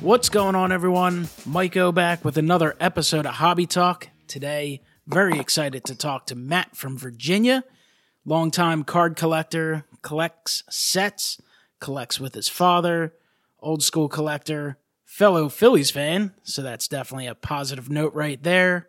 [0.00, 1.28] What's going on, everyone?
[1.44, 4.08] Miko back with another episode of Hobby Talk.
[4.26, 7.64] Today, very excited to talk to Matt from Virginia,
[8.24, 11.38] longtime card collector, collects sets,
[11.80, 13.12] collects with his father,
[13.60, 16.32] old school collector, fellow Phillies fan.
[16.44, 18.88] So that's definitely a positive note right there.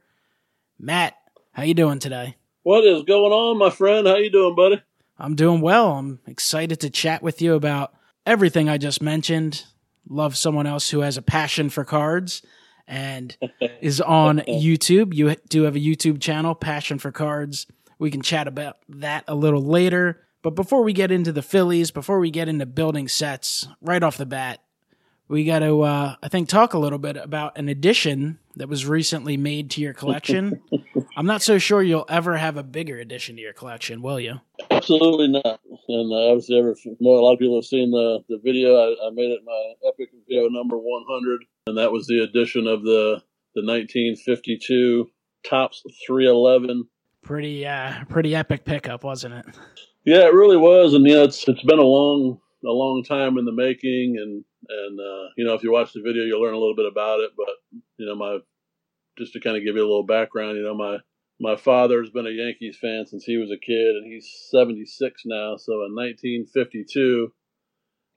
[0.79, 1.18] Matt,
[1.51, 2.37] how you doing today?
[2.64, 4.07] What is going on, my friend?
[4.07, 4.82] How you doing, buddy?
[5.19, 5.91] I'm doing well.
[5.91, 7.93] I'm excited to chat with you about
[8.25, 9.65] everything I just mentioned.
[10.10, 12.41] Love someone else who has a passion for cards
[12.87, 13.37] and
[13.82, 15.14] is on YouTube.
[15.14, 17.68] You do have a YouTube channel, Passion for Cards.
[17.97, 20.21] We can chat about that a little later.
[20.41, 24.18] But before we get into the Phillies, before we get into building sets, right off
[24.18, 24.60] the bat,
[25.27, 28.86] we got to, uh, I think, talk a little bit about an addition that was
[28.86, 30.61] recently made to your collection.
[31.18, 34.39] I'm not so sure you'll ever have a bigger addition to your collection, will you?
[34.69, 35.59] Absolutely not.
[35.88, 38.75] And uh, obviously, ever a lot of people have seen the the video.
[38.75, 42.83] I, I made it my epic video number 100, and that was the addition of
[42.83, 43.22] the
[43.55, 45.09] the 1952
[45.44, 46.88] Topps 311.
[47.23, 49.45] Pretty, uh, pretty epic pickup, wasn't it?
[50.05, 53.45] Yeah, it really was, and yeah, it's it's been a long a long time in
[53.45, 56.59] the making, and and uh, you know if you watch the video, you'll learn a
[56.59, 57.31] little bit about it.
[57.36, 58.39] But you know, my
[59.17, 60.97] just to kind of give you a little background, you know, my
[61.39, 65.58] my father's been a Yankees fan since he was a kid, and he's 76 now.
[65.58, 67.33] So in 1952,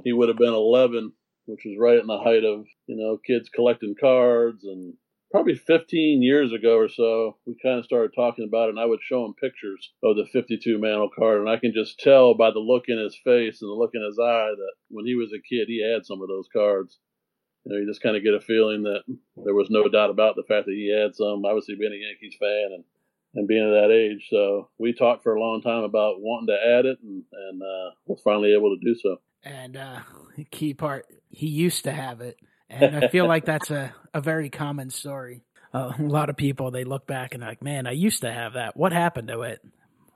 [0.05, 1.13] he would have been 11,
[1.47, 4.95] which was right in the height of you know kids collecting cards and
[5.35, 8.85] probably 15 years ago or so, we kind of started talking about it, and I
[8.85, 12.53] would show him pictures of the 52 Mantle card, and I can just tell by
[12.53, 15.33] the look in his face and the look in his eye that when he was
[15.35, 17.01] a kid, he had some of those cards.
[17.65, 19.03] You know, you just kind of get a feeling that
[19.45, 21.45] there was no doubt about the fact that he had some.
[21.45, 22.85] Obviously, being a Yankees fan and
[23.35, 26.79] and being at that age, so we talked for a long time about wanting to
[26.79, 29.17] add it, and and uh, was finally able to do so.
[29.43, 29.99] And uh,
[30.53, 32.37] key part, he used to have it
[32.75, 35.43] and I feel like that's a, a very common story.
[35.73, 38.55] Uh, a lot of people, they look back and like, man, I used to have
[38.55, 38.77] that.
[38.77, 39.61] What happened to it?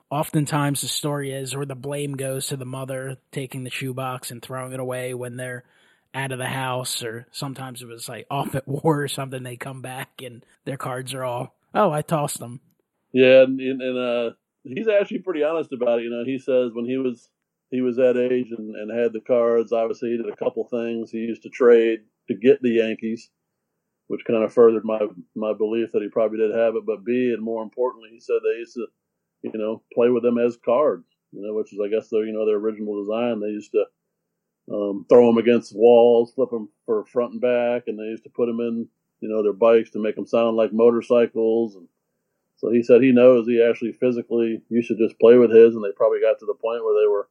[0.09, 4.41] Oftentimes the story is where the blame goes to the mother taking the shoebox and
[4.41, 5.65] throwing it away when they're
[6.13, 9.43] out of the house or sometimes it was like off at war or something.
[9.43, 12.61] They come back and their cards are all, oh, I tossed them.
[13.11, 13.43] Yeah.
[13.43, 14.31] And, and uh,
[14.63, 16.03] he's actually pretty honest about it.
[16.03, 17.29] You know, he says when he was,
[17.69, 21.11] he was that age and, and had the cards, obviously he did a couple things.
[21.11, 23.29] He used to trade to get the Yankees,
[24.07, 24.99] which kind of furthered my
[25.35, 26.85] my belief that he probably did have it.
[26.85, 28.87] But B, and more importantly, he said they used to,
[29.43, 32.33] you know, play with them as cards, you know, which is I guess their you
[32.33, 33.39] know their original design.
[33.39, 33.85] They used to
[34.71, 38.29] um, throw them against walls, flip them for front and back, and they used to
[38.29, 38.87] put them in
[39.19, 41.75] you know their bikes to make them sound like motorcycles.
[41.75, 41.87] And
[42.57, 45.83] so he said he knows he actually physically used to just play with his, and
[45.83, 47.29] they probably got to the point where they were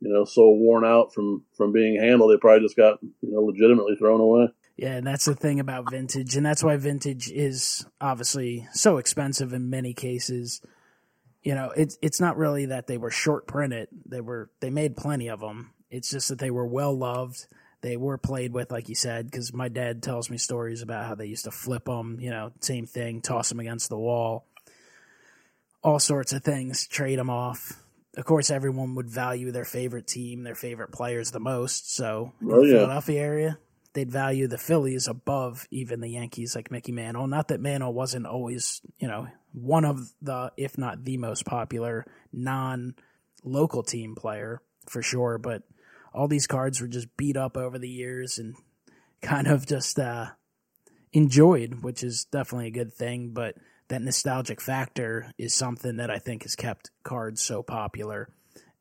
[0.00, 3.40] you know, so worn out from from being handled, they probably just got you know
[3.40, 4.48] legitimately thrown away.
[4.76, 9.52] Yeah, and that's the thing about vintage, and that's why vintage is obviously so expensive
[9.52, 10.60] in many cases.
[11.42, 14.96] You know, it's it's not really that they were short printed; they were they made
[14.96, 15.72] plenty of them.
[15.90, 17.46] It's just that they were well loved.
[17.80, 21.14] They were played with, like you said, because my dad tells me stories about how
[21.14, 22.18] they used to flip them.
[22.20, 24.46] You know, same thing, toss them against the wall,
[25.82, 27.85] all sorts of things, trade them off
[28.16, 31.94] of course, everyone would value their favorite team, their favorite players the most.
[31.94, 32.78] So, in oh, the yeah.
[32.78, 33.58] Philadelphia area,
[33.92, 37.26] they'd value the Phillies above even the Yankees, like Mickey Mantle.
[37.26, 42.06] Not that Mantle wasn't always, you know, one of the, if not the most popular
[42.32, 42.94] non
[43.44, 45.62] local team player for sure, but
[46.14, 48.54] all these cards were just beat up over the years and
[49.20, 50.28] kind of just uh,
[51.12, 53.32] enjoyed, which is definitely a good thing.
[53.34, 53.56] But
[53.88, 58.28] that nostalgic factor is something that I think has kept cards so popular.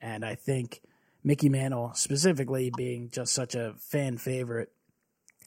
[0.02, 0.82] And I think
[1.24, 4.72] Mickey Mantle, specifically being just such a fan favorite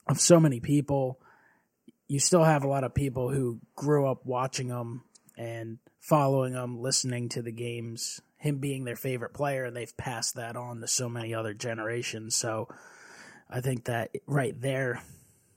[0.08, 1.20] of so many people,
[2.08, 5.02] you still have a lot of people who grew up watching him
[5.36, 10.36] and following him, listening to the games, him being their favorite player, and they've passed
[10.36, 12.34] that on to so many other generations.
[12.34, 12.68] So
[13.50, 15.02] I think that right there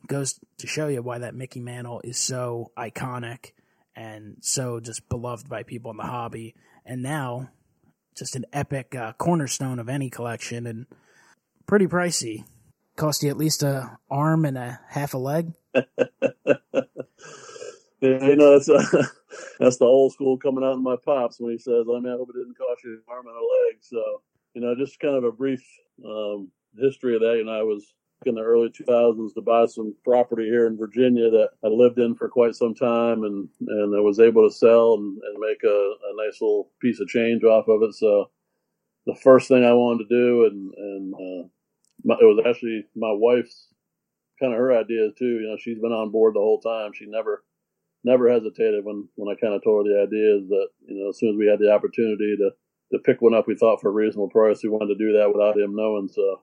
[0.08, 3.52] goes to show you why that Mickey Mantle is so iconic
[4.02, 6.56] and so just beloved by people in the hobby.
[6.86, 7.50] And now,
[8.18, 10.88] just an epic uh, cornerstone of any collection and
[11.68, 12.46] pretty pricey.
[12.96, 15.54] Cost you at least a arm and a half a leg.
[15.74, 15.86] yeah,
[18.02, 19.06] you know that's uh,
[19.60, 22.18] that's the old school coming out in my pops when he says, "I mean, I
[22.18, 24.22] hope it didn't cost you an arm and a leg." So,
[24.54, 25.64] you know, just kind of a brief
[26.04, 27.36] um, history of that.
[27.38, 27.94] You know, I was
[28.26, 32.16] in the early 2000s to buy some property here in Virginia that I lived in
[32.16, 35.68] for quite some time and, and I was able to sell and, and make a,
[35.68, 37.96] a nice little piece of change off of it.
[37.96, 38.30] So
[39.06, 41.48] the first thing I wanted to do, and, and uh,
[42.04, 43.68] my, it was actually my wife's
[44.40, 45.40] kind of her idea too.
[45.42, 46.92] You know, she's been on board the whole time.
[46.94, 47.44] She never
[48.04, 51.10] never hesitated when when I kind of told her the idea is that you know
[51.10, 52.52] as soon as we had the opportunity to
[52.92, 55.32] to pick one up we thought for a reasonable price, we wanted to do that
[55.34, 56.10] without him knowing.
[56.12, 56.42] So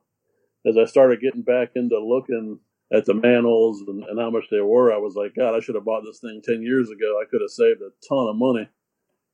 [0.66, 2.58] as I started getting back into looking
[2.92, 5.74] at the Mantles and, and how much they were, I was like, God, I should
[5.74, 7.20] have bought this thing ten years ago.
[7.20, 8.68] I could have saved a ton of money.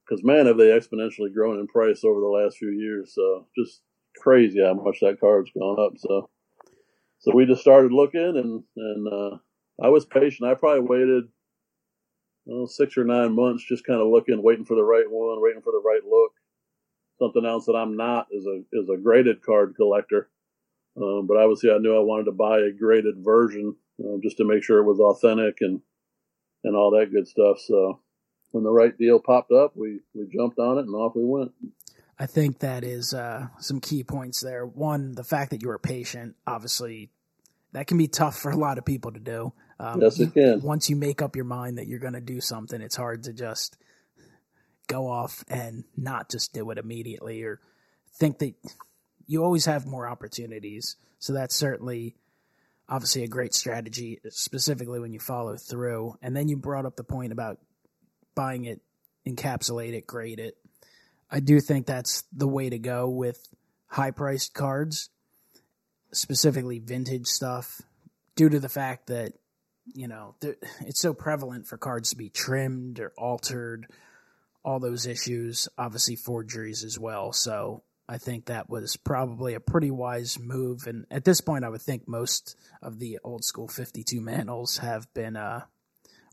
[0.04, 3.14] Because man, have they exponentially grown in price over the last few years.
[3.14, 3.80] So just
[4.16, 5.92] crazy how much that card's gone up.
[5.96, 6.28] So
[7.20, 9.36] so we just started looking, and and uh,
[9.82, 10.50] I was patient.
[10.50, 11.24] I probably waited
[12.44, 15.62] well, six or nine months, just kind of looking, waiting for the right one, waiting
[15.62, 16.32] for the right look.
[17.18, 20.28] Something else that I'm not is a is a graded card collector.
[20.96, 24.44] Um, but obviously, I knew I wanted to buy a graded version uh, just to
[24.44, 25.80] make sure it was authentic and
[26.62, 27.58] and all that good stuff.
[27.60, 28.00] So
[28.52, 31.52] when the right deal popped up, we we jumped on it and off we went.
[32.18, 34.64] I think that is uh, some key points there.
[34.64, 37.10] One, the fact that you were patient, obviously,
[37.72, 39.52] that can be tough for a lot of people to do.
[39.80, 40.62] Um, yes, it can.
[40.62, 43.32] Once you make up your mind that you're going to do something, it's hard to
[43.32, 43.76] just
[44.86, 47.60] go off and not just do it immediately or
[48.14, 48.54] think that
[49.26, 50.96] you always have more opportunities.
[51.18, 52.16] So that's certainly
[52.88, 56.18] obviously a great strategy, specifically when you follow through.
[56.20, 57.58] And then you brought up the point about
[58.34, 58.80] buying it,
[59.26, 60.56] encapsulate it, grade it.
[61.30, 63.48] I do think that's the way to go with
[63.86, 65.08] high priced cards,
[66.12, 67.80] specifically vintage stuff,
[68.36, 69.32] due to the fact that,
[69.94, 70.34] you know,
[70.80, 73.86] it's so prevalent for cards to be trimmed or altered,
[74.64, 77.32] all those issues, obviously forgeries as well.
[77.32, 80.86] So I think that was probably a pretty wise move.
[80.86, 85.12] And at this point, I would think most of the old school 52 Mantles have
[85.14, 85.62] been, uh,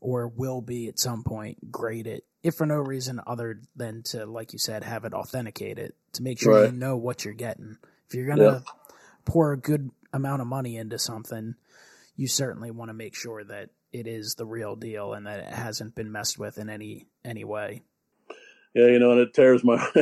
[0.02, 4.54] or will be at some point graded if for no reason other than to, like
[4.54, 6.72] you said, have it authenticated to make sure right.
[6.72, 7.78] you know what you're getting.
[8.08, 8.60] If you're gonna yeah.
[9.26, 11.56] pour a good amount of money into something,
[12.16, 15.54] you certainly want to make sure that it is the real deal and that it
[15.54, 17.84] hasn't been messed with in any any way.
[18.74, 19.86] Yeah, you know, and it tears my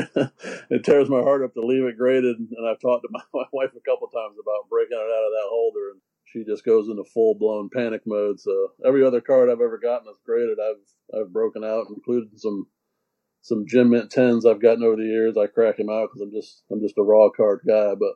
[0.70, 2.38] it tears my heart up to leave it graded.
[2.38, 5.34] And I've talked to my, my wife a couple times about breaking it out of
[5.34, 8.40] that holder, and she just goes into full blown panic mode.
[8.40, 12.68] So every other card I've ever gotten that's graded, I've I've broken out, including some
[13.42, 15.38] some gem mint tens I've gotten over the years.
[15.38, 17.96] I crack them out because I'm just I'm just a raw card guy.
[17.96, 18.16] But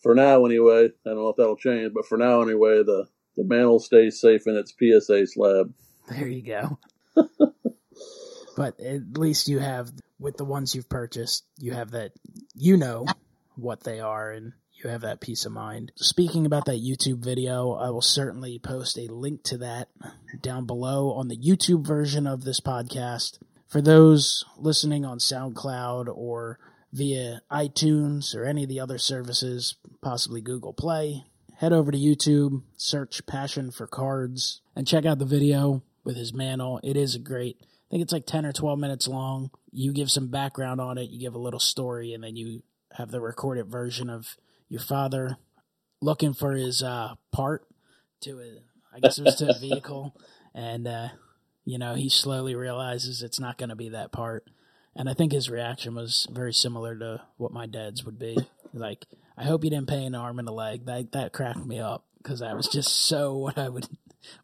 [0.00, 1.92] for now, anyway, I don't know if that'll change.
[1.92, 5.72] But for now, anyway, the the Mantle stays safe in its PSA slab.
[6.08, 6.78] There you go.
[8.58, 12.10] but at least you have with the ones you've purchased, you have that
[12.56, 13.06] you know
[13.54, 15.92] what they are and you have that peace of mind.
[15.94, 19.90] Speaking about that YouTube video, I will certainly post a link to that
[20.42, 23.38] down below on the YouTube version of this podcast.
[23.68, 26.58] For those listening on SoundCloud or
[26.92, 31.26] via iTunes or any of the other services, possibly Google Play,
[31.58, 36.34] head over to YouTube, search Passion for Cards, and check out the video with his
[36.34, 36.80] Mantle.
[36.82, 39.50] It is a great, I think it's like 10 or 12 minutes long.
[39.72, 42.62] You give some background on it, you give a little story, and then you
[42.92, 44.36] have the recorded version of
[44.68, 45.38] your father
[46.00, 47.66] looking for his uh, part
[48.20, 48.58] to a,
[48.94, 50.14] I guess it was to a vehicle,
[50.54, 51.08] and uh,
[51.64, 54.44] you know he slowly realizes it's not going to be that part,
[54.94, 58.36] and I think his reaction was very similar to what my dad's would be.
[58.74, 60.86] Like, I hope you didn't pay an arm and a leg.
[60.86, 63.88] That that cracked me up because that was just so what I would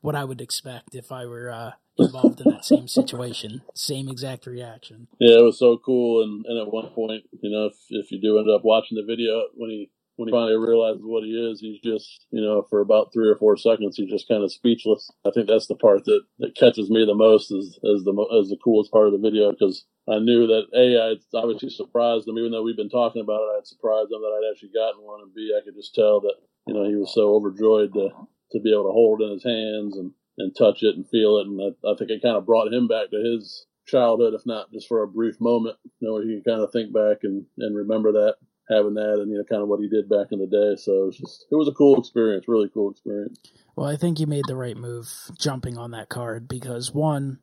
[0.00, 3.62] what I would expect if I were uh, involved in that same situation.
[3.74, 5.08] Same exact reaction.
[5.18, 6.22] Yeah, it was so cool.
[6.22, 9.04] And, and at one point, you know, if, if you do end up watching the
[9.04, 12.80] video when he when he finally realizes what he is, he's just, you know, for
[12.80, 15.10] about three or four seconds, he's just kind of speechless.
[15.26, 18.48] I think that's the part that, that catches me the most is, as the, as
[18.48, 22.38] the coolest part of the video because I knew that A, I obviously surprised him,
[22.38, 25.02] even though we've been talking about it, I had surprised him that I'd actually gotten
[25.02, 25.20] one.
[25.22, 26.34] And B, I could just tell that,
[26.68, 28.10] you know, he was so overjoyed to,
[28.54, 31.38] to be able to hold it in his hands and, and touch it and feel
[31.38, 31.46] it.
[31.46, 34.72] And I, I think it kind of brought him back to his childhood, if not
[34.72, 37.44] just for a brief moment, you know, where he can kind of think back and,
[37.58, 38.36] and remember that
[38.68, 40.80] having that and you know kind of what he did back in the day.
[40.80, 43.38] So it was just it was a cool experience, really cool experience.
[43.76, 45.08] Well, I think you made the right move
[45.38, 47.40] jumping on that card because one,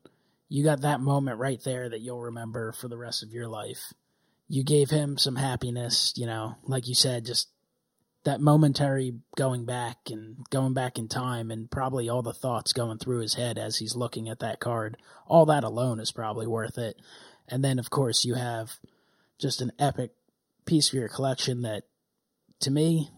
[0.48, 3.92] you got that moment right there that you'll remember for the rest of your life.
[4.48, 7.48] You gave him some happiness, you know, like you said, just
[8.24, 12.98] that momentary going back and going back in time and probably all the thoughts going
[12.98, 14.96] through his head as he's looking at that card.
[15.26, 16.96] All that alone is probably worth it.
[17.48, 18.78] And then of course you have
[19.40, 20.12] just an epic
[20.66, 21.84] piece of your collection that,
[22.60, 23.10] to me,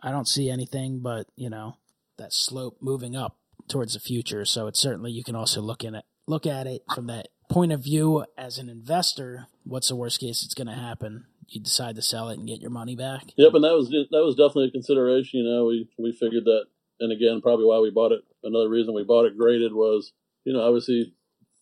[0.00, 1.78] I don't see anything but you know
[2.16, 3.36] that slope moving up
[3.68, 4.44] towards the future.
[4.44, 7.72] So it's certainly you can also look in it, look at it from that point
[7.72, 9.46] of view as an investor.
[9.64, 11.26] What's the worst case that's going to happen?
[11.48, 13.22] You decide to sell it and get your money back.
[13.36, 15.40] Yep, and that was that was definitely a consideration.
[15.40, 16.66] You know, we we figured that
[17.00, 18.22] and again, probably why we bought it.
[18.42, 20.12] Another reason we bought it graded was,
[20.44, 21.12] you know, obviously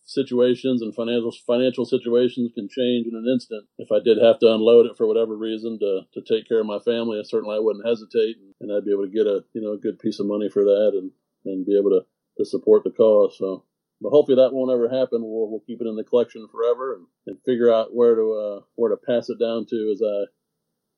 [0.07, 3.65] situations and financial financial situations can change in an instant.
[3.77, 6.67] If I did have to unload it for whatever reason to, to take care of
[6.67, 9.61] my family, I certainly I wouldn't hesitate, and I'd be able to get a you
[9.61, 11.11] know a good piece of money for that and
[11.45, 12.05] and be able to
[12.37, 13.37] to support the cause.
[13.37, 13.63] So,
[14.01, 15.21] but hopefully that won't ever happen.
[15.23, 18.65] We'll we'll keep it in the collection forever and, and figure out where to uh,
[18.75, 20.25] where to pass it down to as I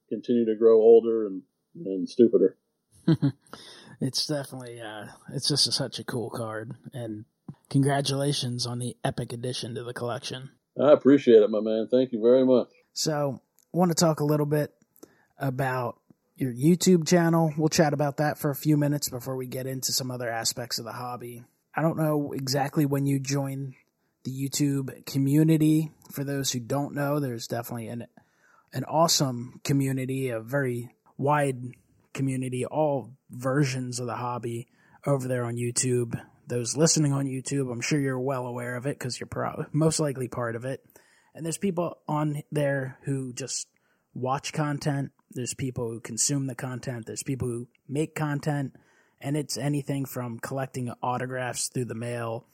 [0.09, 1.41] continue to grow older and
[1.75, 2.57] and stupider.
[4.01, 7.25] it's definitely uh, it's just a, such a cool card and
[7.69, 10.49] congratulations on the epic addition to the collection.
[10.81, 11.87] I appreciate it, my man.
[11.89, 12.67] Thank you very much.
[12.93, 13.41] So,
[13.73, 14.71] I want to talk a little bit
[15.39, 15.99] about
[16.35, 17.53] your YouTube channel.
[17.57, 20.77] We'll chat about that for a few minutes before we get into some other aspects
[20.77, 21.43] of the hobby.
[21.77, 23.75] I don't know exactly when you joined
[24.23, 25.91] the YouTube community.
[26.11, 28.07] For those who don't know, there's definitely an
[28.73, 31.61] an awesome community, a very wide
[32.13, 34.67] community, all versions of the hobby
[35.05, 38.97] over there on YouTube those listening on YouTube, I'm sure you're well aware of it
[38.97, 40.83] because you're pro- most likely part of it.
[41.35, 43.67] And there's people on there who just
[44.13, 45.11] watch content.
[45.31, 47.05] There's people who consume the content.
[47.05, 48.75] There's people who make content.
[49.19, 52.45] And it's anything from collecting autographs through the mail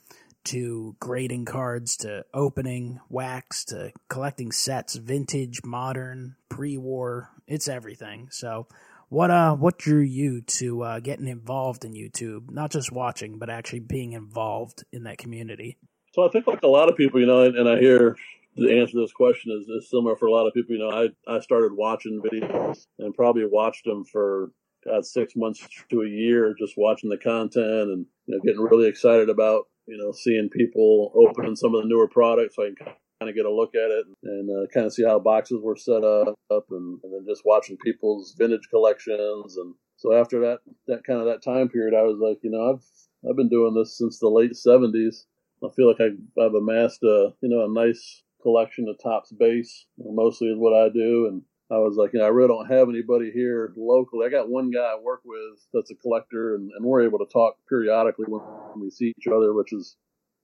[0.46, 7.30] to grading cards to opening wax to collecting sets, vintage, modern, pre war.
[7.48, 8.28] It's everything.
[8.32, 8.68] So
[9.10, 12.52] what uh what drew you to uh, getting involved in YouTube?
[12.52, 15.78] Not just watching, but actually being involved in that community.
[16.14, 18.16] So I think like a lot of people, you know, and, and I hear
[18.56, 20.76] the answer to this question is, is, similar for a lot of people.
[20.76, 24.52] You know, I I started watching videos and probably watched them for
[24.86, 28.88] God, six months to a year, just watching the content and you know, getting really
[28.88, 32.56] excited about you know seeing people opening some of the newer products.
[32.56, 35.04] So I can kind of get a look at it and uh, kind of see
[35.04, 36.36] how boxes were set up,
[36.72, 39.58] and, and then just watching people's vintage collections.
[39.58, 42.74] And so after that, that kind of that time period, I was like, you know,
[42.74, 45.26] I've I've been doing this since the late '70s.
[45.64, 49.86] I feel like I, I've amassed a you know a nice collection of Topps base.
[49.98, 51.42] Mostly is what I do, and
[51.74, 54.28] I was like, you know, I really don't have anybody here locally.
[54.28, 57.26] I got one guy I work with that's a collector, and, and we're able to
[57.34, 58.42] talk periodically when
[58.80, 59.96] we see each other, which is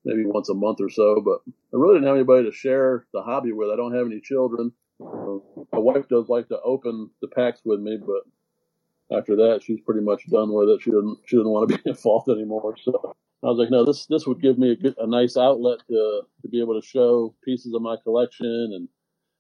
[0.04, 1.22] maybe once a month or so.
[1.24, 3.70] But I really didn't have anybody to share the hobby with.
[3.70, 4.72] I don't have any children.
[5.00, 5.38] Uh,
[5.72, 10.02] my wife does like to open the packs with me, but after that, she's pretty
[10.02, 10.82] much done with it.
[10.82, 12.76] She doesn't she doesn't want to be involved anymore.
[12.82, 15.80] So I was like, no, this this would give me a, good, a nice outlet
[15.90, 18.90] to to be able to show pieces of my collection and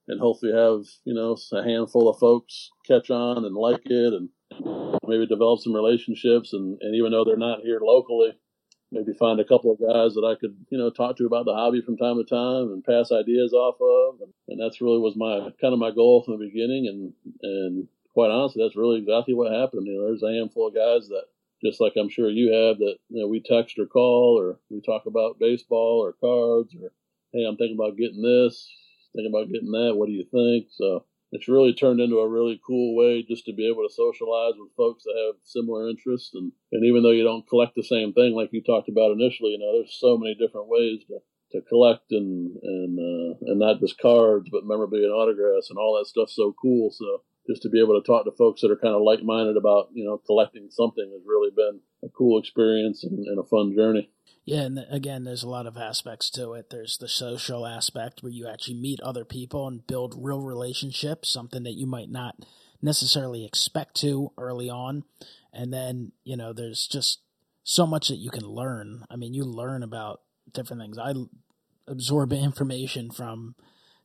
[0.09, 4.29] and hopefully have you know a handful of folks catch on and like it and
[5.07, 8.33] maybe develop some relationships and, and even though they're not here locally
[8.91, 11.53] maybe find a couple of guys that I could, you know, talk to about the
[11.53, 14.21] hobby from time to time and pass ideas off of.
[14.21, 16.87] And, and that's really was my kind of my goal from the beginning.
[16.87, 17.13] And,
[17.43, 19.85] and quite honestly, that's really exactly what happened.
[19.85, 21.25] You know, there's a handful of guys that
[21.63, 24.81] just like I'm sure you have that, you know, we text or call or we
[24.81, 26.91] talk about baseball or cards or,
[27.31, 28.67] Hey, I'm thinking about getting this,
[29.13, 29.95] thinking about getting that.
[29.95, 30.67] What do you think?
[30.71, 34.53] So it's really turned into a really cool way just to be able to socialize
[34.57, 38.13] with folks that have similar interests and, and even though you don't collect the same
[38.13, 41.19] thing like you talked about initially you know there's so many different ways to,
[41.51, 45.97] to collect and and uh, and not just cards but memorabilia and autographs and all
[45.97, 48.77] that stuff's so cool so just to be able to talk to folks that are
[48.77, 53.25] kind of like-minded about you know collecting something has really been a cool experience and,
[53.25, 54.09] and a fun journey
[54.49, 56.71] yeah, and again, there's a lot of aspects to it.
[56.71, 61.61] There's the social aspect where you actually meet other people and build real relationships, something
[61.63, 62.35] that you might not
[62.81, 65.03] necessarily expect to early on.
[65.53, 67.19] And then, you know, there's just
[67.63, 69.05] so much that you can learn.
[69.07, 70.97] I mean, you learn about different things.
[70.97, 71.13] I
[71.87, 73.53] absorb information from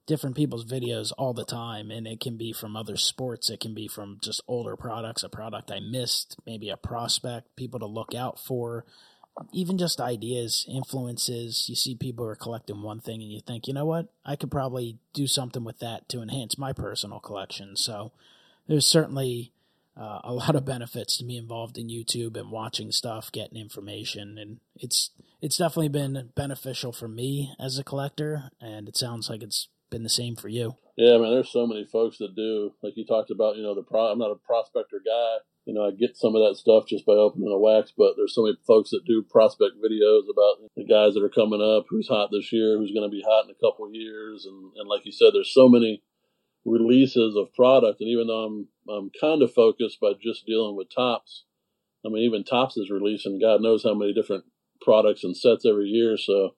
[0.06, 3.74] different people's videos all the time and it can be from other sports it can
[3.74, 8.14] be from just older products a product i missed maybe a prospect people to look
[8.14, 8.84] out for
[9.52, 11.68] even just ideas, influences.
[11.68, 14.50] You see people are collecting one thing and you think, you know what, I could
[14.50, 17.76] probably do something with that to enhance my personal collection.
[17.76, 18.12] So
[18.68, 19.52] there's certainly
[19.96, 24.38] uh, a lot of benefits to be involved in YouTube and watching stuff, getting information,
[24.38, 29.42] and it's it's definitely been beneficial for me as a collector, and it sounds like
[29.42, 30.76] it's been the same for you.
[30.96, 32.72] Yeah, man, there's so many folks that do.
[32.82, 34.12] Like you talked about, you know, the pro.
[34.12, 37.14] I'm not a prospector guy, you know, I get some of that stuff just by
[37.14, 41.14] opening a wax, but there's so many folks that do prospect videos about the guys
[41.14, 43.64] that are coming up, who's hot this year, who's going to be hot in a
[43.64, 44.44] couple years.
[44.44, 46.02] And, and like you said, there's so many
[46.66, 48.00] releases of product.
[48.00, 51.44] And even though I'm, I'm kind of focused by just dealing with Topps,
[52.04, 54.44] I mean, even Topps is releasing God knows how many different
[54.82, 56.18] products and sets every year.
[56.18, 56.56] So,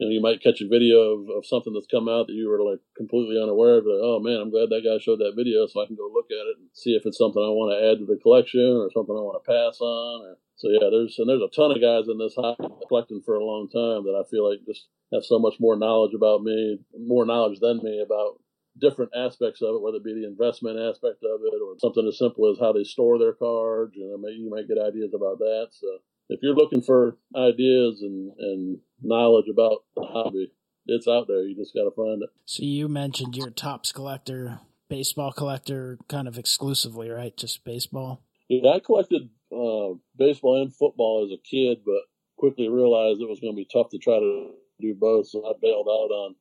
[0.00, 2.48] you know, you might catch a video of, of something that's come out that you
[2.48, 3.84] were like completely unaware of.
[3.84, 6.32] Like, oh man, I'm glad that guy showed that video so I can go look
[6.32, 8.88] at it and see if it's something I want to add to the collection or
[8.96, 11.84] something I want to pass on or so yeah, there's and there's a ton of
[11.84, 15.24] guys in this hobby collecting for a long time that I feel like just have
[15.24, 18.40] so much more knowledge about me, more knowledge than me about
[18.80, 22.16] different aspects of it, whether it be the investment aspect of it or something as
[22.16, 23.92] simple as how they store their cards.
[23.96, 25.68] You know, you might get ideas about that.
[25.72, 30.52] So if you're looking for ideas and, and knowledge about the hobby,
[30.86, 31.42] it's out there.
[31.42, 32.30] You just got to find it.
[32.46, 37.36] So you mentioned your Topps collector, baseball collector, kind of exclusively, right?
[37.36, 38.22] Just baseball.
[38.48, 42.02] Yeah, I collected uh, baseball and football as a kid, but
[42.36, 45.52] quickly realized it was going to be tough to try to do both, so I
[45.60, 46.34] bailed out on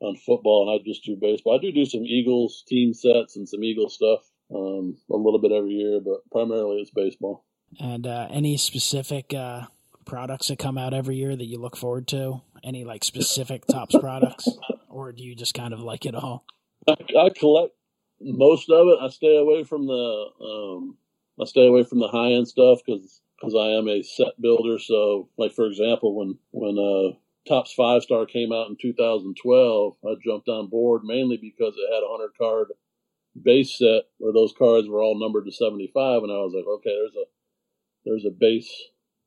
[0.00, 1.56] on football, and I just do baseball.
[1.56, 4.20] I do do some Eagles team sets and some Eagles stuff
[4.54, 7.44] um, a little bit every year, but primarily it's baseball.
[7.80, 9.62] And uh, any specific uh,
[10.06, 12.40] products that come out every year that you look forward to?
[12.64, 14.48] Any like specific Topps products,
[14.88, 16.44] or do you just kind of like it all?
[16.88, 17.74] I, I collect
[18.20, 18.98] most of it.
[19.02, 20.96] I stay away from the um,
[21.40, 24.78] I stay away from the high end stuff because because I am a set builder.
[24.78, 27.16] So, like for example, when when uh,
[27.48, 32.02] Topps Five Star came out in 2012, I jumped on board mainly because it had
[32.02, 32.68] a hundred card
[33.40, 36.90] base set where those cards were all numbered to 75, and I was like, okay,
[36.90, 37.26] there's a
[38.04, 38.70] there's a base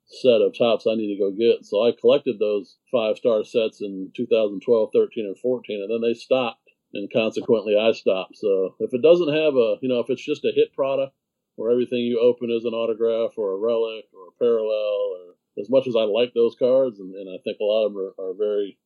[0.10, 1.66] set of Topps I need to go get.
[1.66, 6.13] So I collected those five star sets in 2012, 13, and 14, and then they
[6.13, 8.38] stopped, and consequently I stopped.
[8.38, 11.13] So if it doesn't have a, you know, if it's just a hit product
[11.56, 15.70] where everything you open is an autograph or a relic or a parallel or as
[15.70, 18.30] much as I like those cards, and, and I think a lot of them are,
[18.30, 18.78] are very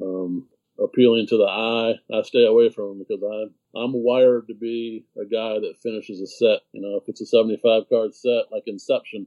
[0.00, 0.48] um,
[0.82, 5.04] appealing to the eye, I stay away from them because I'm I'm wired to be
[5.16, 6.62] a guy that finishes a set.
[6.72, 9.26] You know, if it's a 75 card set like Inception,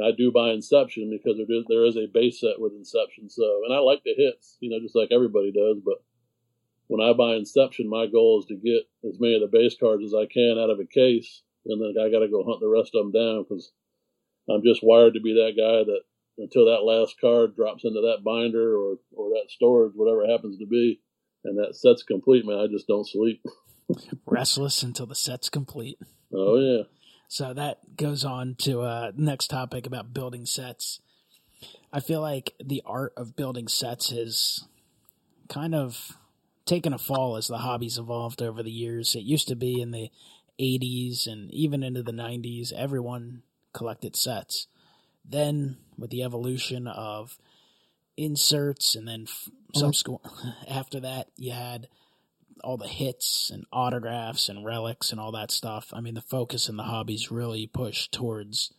[0.00, 3.28] know, I do buy Inception because there is there is a base set with Inception.
[3.28, 5.82] So, and I like the hits, you know, just like everybody does.
[5.84, 6.02] But
[6.88, 10.04] when I buy Inception, my goal is to get as many of the base cards
[10.04, 12.68] as I can out of a case, and then I got to go hunt the
[12.68, 13.72] rest of them down because
[14.48, 16.02] I'm just wired to be that guy that
[16.38, 20.58] until that last card drops into that binder or or that storage, whatever it happens
[20.58, 21.00] to be,
[21.44, 23.44] and that set's complete, man, I just don't sleep.
[24.26, 25.98] Restless until the set's complete.
[26.32, 26.84] Oh yeah.
[27.32, 31.00] So that goes on to uh next topic about building sets.
[31.90, 34.64] I feel like the art of building sets has
[35.48, 36.18] kind of
[36.66, 39.14] taken a fall as the hobby's evolved over the years.
[39.14, 40.10] It used to be in the
[40.60, 44.66] 80s and even into the 90s, everyone collected sets.
[45.24, 47.38] Then, with the evolution of
[48.14, 49.26] inserts, and then
[49.74, 50.20] some school
[50.68, 51.88] after that, you had
[52.62, 55.88] all the hits and autographs and relics and all that stuff.
[55.92, 58.72] I mean, the focus in the hobbies really pushed towards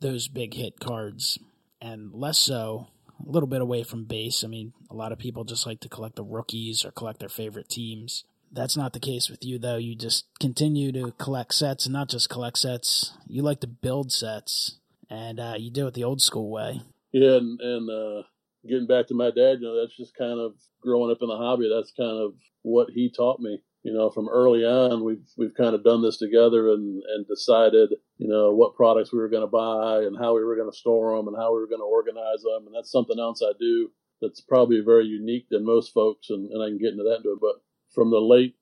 [0.00, 1.38] those big hit cards,
[1.80, 2.88] and less so
[3.24, 4.44] a little bit away from base.
[4.44, 7.28] I mean, a lot of people just like to collect the rookies or collect their
[7.28, 8.24] favorite teams.
[8.52, 9.76] That's not the case with you, though.
[9.76, 13.12] You just continue to collect sets, and not just collect sets.
[13.26, 14.78] You like to build sets,
[15.10, 16.82] and uh, you do it the old school way.
[17.12, 18.22] Yeah, and, and uh,
[18.68, 21.36] getting back to my dad, you know, that's just kind of growing up in the
[21.36, 21.70] hobby.
[21.72, 23.60] That's kind of what he taught me.
[23.82, 27.90] You know, from early on, we've we've kind of done this together and and decided,
[28.16, 30.76] you know, what products we were going to buy and how we were going to
[30.76, 32.66] store them and how we were going to organize them.
[32.66, 33.90] And that's something else I do
[34.22, 36.30] that's probably very unique than most folks.
[36.30, 37.40] And, and I can get into that into it.
[37.40, 37.62] But
[37.94, 38.56] from the late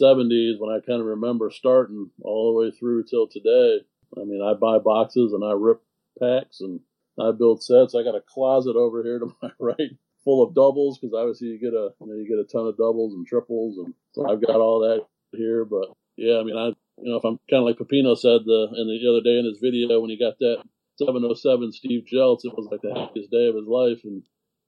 [0.00, 3.78] 70s, when I kind of remember starting all the way through till today,
[4.16, 5.80] I mean, I buy boxes and I rip
[6.20, 6.80] packs and
[7.18, 7.94] I build sets.
[7.94, 11.60] I got a closet over here to my right full of doubles because obviously you
[11.60, 14.44] get a you know you get a ton of doubles and triples and so I've
[14.44, 15.64] got all that here.
[15.64, 16.68] But yeah, I mean I
[17.00, 19.46] you know if I'm kind of like Pepino said the in the other day in
[19.46, 20.62] his video when he got that
[20.98, 24.22] 707 Steve Jeltz, it was like the happiest day of his life and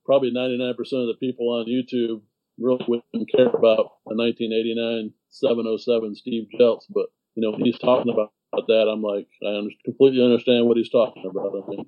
[0.05, 2.21] probably 99% of the people on YouTube
[2.57, 8.11] really wouldn't care about a 1989 707 Steve Jeltz, but you know when he's talking
[8.11, 8.31] about
[8.67, 11.53] that, I'm like I completely understand what he's talking about.
[11.53, 11.85] I mean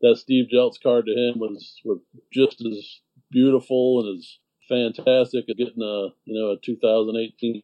[0.00, 2.00] that Steve Jeltz card to him was was
[2.32, 3.00] just as
[3.34, 7.60] beautiful and as fantastic as getting a you know a 2018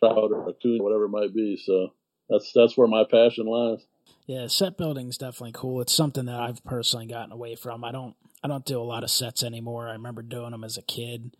[0.00, 1.56] trout or a Acuña, whatever it might be.
[1.64, 1.92] So
[2.28, 3.86] that's that's where my passion lies.
[4.26, 5.80] Yeah, set building is definitely cool.
[5.80, 7.84] It's something that I've personally gotten away from.
[7.84, 9.88] I don't I don't do a lot of sets anymore.
[9.88, 11.36] I remember doing them as a kid.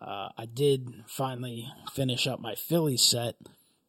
[0.00, 3.34] Uh, I did finally finish up my Philly set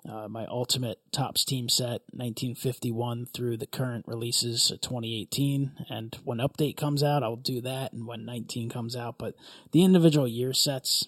[0.07, 6.37] uh, my ultimate Topps team set 1951 through the current releases of 2018 and when
[6.37, 7.93] update comes out i'll do that.
[7.93, 9.35] And when 19 comes out but
[9.71, 11.07] the individual year sets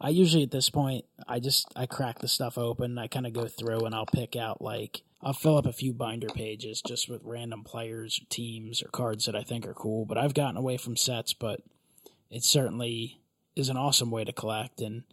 [0.00, 2.98] i usually at this point i just i crack the stuff open.
[2.98, 5.92] I kind of go through and i'll pick out like i'll fill up a few
[5.92, 10.06] binder pages just with random players or teams or cards that i think are cool.
[10.06, 11.60] But i've gotten away from sets but
[12.30, 13.20] it certainly
[13.54, 14.80] is an awesome way to collect.
[14.80, 15.04] And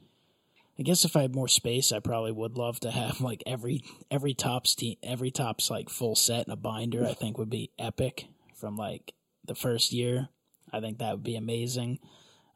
[0.79, 3.83] I guess if I had more space, I probably would love to have like every
[4.09, 7.05] every Topps team, every Topps like full set in a binder.
[7.05, 9.13] I think would be epic from like
[9.45, 10.29] the first year.
[10.71, 11.99] I think that would be amazing.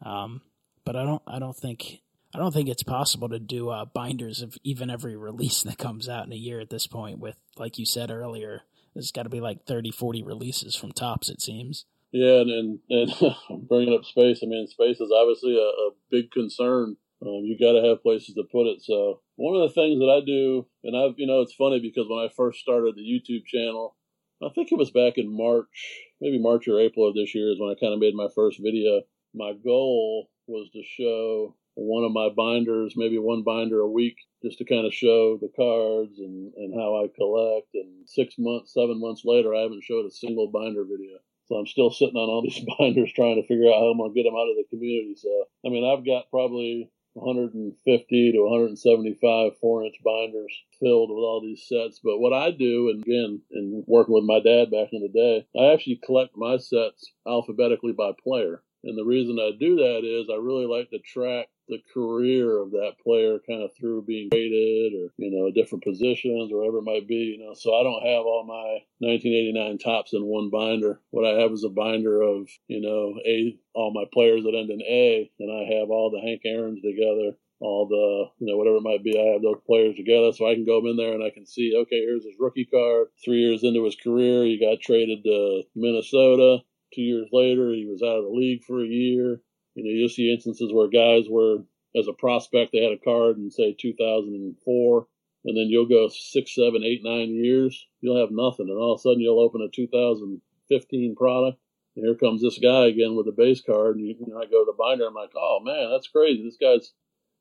[0.02, 0.42] Um,
[0.86, 2.02] but I don't I don't think
[2.34, 6.08] I don't think it's possible to do uh, binders of even every release that comes
[6.08, 7.20] out in a year at this point.
[7.20, 8.62] With like you said earlier,
[8.94, 11.30] there's got to be like 30, 40 releases from Topps.
[11.30, 11.86] It seems.
[12.14, 14.40] Yeah, and and, and bringing up space.
[14.44, 16.96] I mean, space is obviously a, a big concern.
[17.24, 18.82] Um, you got to have places to put it.
[18.84, 22.06] So one of the things that I do, and I've you know, it's funny because
[22.10, 23.96] when I first started the YouTube channel,
[24.44, 27.60] I think it was back in March, maybe March or April of this year is
[27.60, 29.02] when I kind of made my first video.
[29.34, 34.58] My goal was to show one of my binders, maybe one binder a week, just
[34.58, 37.74] to kind of show the cards and, and how I collect.
[37.74, 41.18] And six months, seven months later, I haven't showed a single binder video.
[41.46, 44.12] So I'm still sitting on all these binders trying to figure out how I'm going
[44.12, 45.16] to get them out of the community.
[45.16, 45.32] So,
[45.66, 51.66] I mean, I've got probably 150 to 175 four inch binders filled with all these
[51.68, 52.00] sets.
[52.04, 55.46] But what I do, and again, in working with my dad back in the day,
[55.60, 58.64] I actually collect my sets alphabetically by player.
[58.84, 62.72] And the reason I do that is I really like to track the career of
[62.72, 66.84] that player kind of through being traded or, you know, different positions or whatever it
[66.84, 67.54] might be, you know.
[67.54, 71.00] So I don't have all my 1989 Topps in one binder.
[71.12, 74.70] What I have is a binder of, you know, A, all my players that end
[74.70, 78.76] in A, and I have all the Hank Aaron's together all the you know whatever
[78.76, 79.18] it might be.
[79.18, 81.74] I have those players together, so I can go in there and I can see
[81.74, 83.08] okay, here's his rookie card.
[83.24, 86.60] Three years into his career, he got traded to Minnesota.
[86.94, 89.42] Two years later, he was out of the league for a year.
[89.76, 91.64] You know, you'll see instances where guys were,
[91.96, 95.08] as a prospect, they had a card in, say, 2004,
[95.46, 98.70] and then you'll go six, seven, eight, nine years, you'll have nothing.
[98.70, 101.60] And all of a sudden, you'll open a 2015 product.
[101.96, 103.98] And here comes this guy again with a base card.
[103.98, 106.44] And you, you know, I go to the binder, I'm like, oh, man, that's crazy.
[106.44, 106.94] This guy's,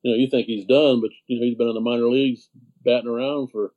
[0.03, 2.49] you know, you think he's done, but, you know, he's been in the minor leagues
[2.85, 3.73] batting around for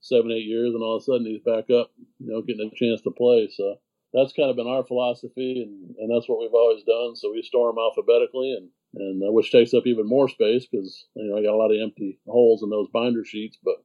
[0.00, 2.76] seven, eight years, and all of a sudden he's back up, you know, getting a
[2.76, 3.48] chance to play.
[3.50, 3.76] So,
[4.16, 7.14] that's kind of been our philosophy, and, and that's what we've always done.
[7.14, 11.06] So we store them alphabetically, and and uh, which takes up even more space because
[11.14, 13.58] you know I got a lot of empty holes in those binder sheets.
[13.62, 13.76] But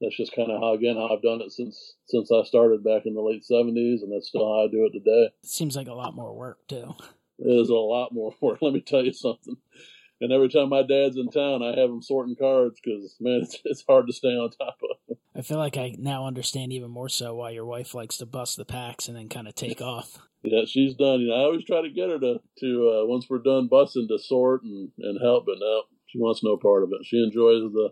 [0.00, 3.02] that's just kind of how again how I've done it since since I started back
[3.04, 5.30] in the late '70s, and that's still how I do it today.
[5.42, 6.94] It seems like a lot more work too.
[7.38, 8.58] It is a lot more work.
[8.62, 9.56] Let me tell you something.
[10.20, 13.58] And every time my dad's in town, I have him sorting cards because man, it's,
[13.64, 15.16] it's hard to stay on top of.
[15.36, 18.56] I feel like I now understand even more so why your wife likes to bust
[18.56, 20.18] the packs and then kind of take off.
[20.42, 21.20] Yeah, she's done.
[21.20, 24.08] You know, I always try to get her to to uh, once we're done busting
[24.08, 27.04] to sort and and help, but no, she wants no part of it.
[27.04, 27.90] She enjoys the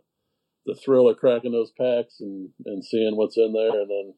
[0.67, 4.15] the thrill of cracking those packs and and seeing what's in there, and then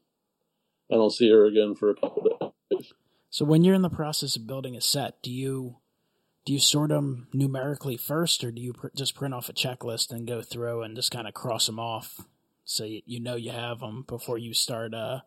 [0.93, 2.93] I don't see her again for a couple days.
[3.31, 5.77] So when you're in the process of building a set, do you
[6.45, 10.11] do you sort them numerically first, or do you pr- just print off a checklist
[10.11, 12.21] and go through and just kind of cross them off
[12.65, 15.21] so you, you know you have them before you start uh,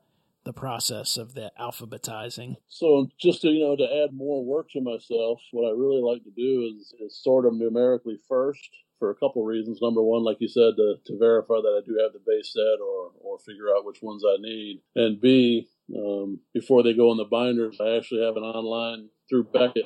[0.43, 2.55] the process of the alphabetizing?
[2.67, 6.23] So just to you know to add more work to myself, what I really like
[6.23, 9.79] to do is, is sort them numerically first for a couple reasons.
[9.81, 12.79] Number one, like you said, to, to verify that I do have the base set
[12.79, 17.17] or or figure out which ones I need, and B, um, before they go in
[17.17, 19.85] the binders, I actually have an online through Beckett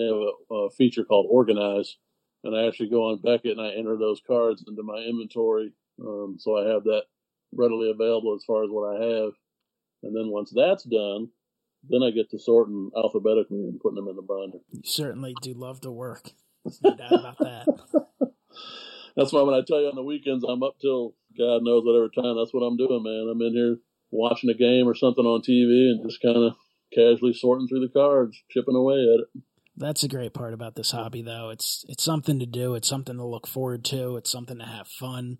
[0.00, 0.16] they have
[0.50, 1.96] a, a feature called Organize,
[2.44, 6.36] and I actually go on Beckett and I enter those cards into my inventory, um,
[6.38, 7.02] so I have that
[7.52, 9.32] readily available as far as what I have.
[10.02, 11.28] And then once that's done,
[11.88, 14.58] then I get to sorting alphabetically and putting them in the binder.
[14.70, 16.30] You certainly do love to work.
[16.64, 17.66] There's no doubt about that.
[19.16, 22.08] that's why when I tell you on the weekends I'm up till God knows whatever
[22.08, 22.36] time.
[22.36, 23.28] That's what I'm doing, man.
[23.30, 23.76] I'm in here
[24.10, 26.54] watching a game or something on TV and just kind of
[26.92, 29.42] casually sorting through the cards, chipping away at it.
[29.76, 31.50] That's a great part about this hobby, though.
[31.50, 32.74] It's it's something to do.
[32.74, 34.16] It's something to look forward to.
[34.16, 35.38] It's something to have fun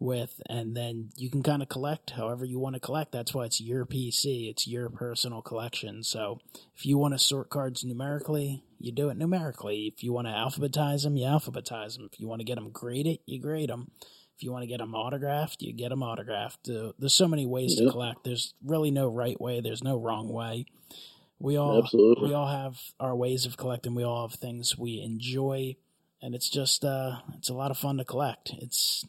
[0.00, 3.12] with, and then you can kind of collect however you want to collect.
[3.12, 4.48] That's why it's your PC.
[4.50, 6.02] It's your personal collection.
[6.02, 6.38] So
[6.76, 9.92] if you want to sort cards numerically, you do it numerically.
[9.94, 12.08] If you want to alphabetize them, you alphabetize them.
[12.10, 13.90] If you want to get them graded, you grade them.
[14.36, 16.66] If you want to get them autographed, you get them autographed.
[16.70, 17.86] Uh, there's so many ways yep.
[17.86, 18.24] to collect.
[18.24, 19.60] There's really no right way.
[19.60, 20.64] There's no wrong way.
[21.40, 22.28] We all Absolutely.
[22.28, 23.94] we all have our ways of collecting.
[23.94, 25.76] We all have things we enjoy,
[26.20, 28.52] and it's just uh, it's a lot of fun to collect.
[28.58, 29.06] It's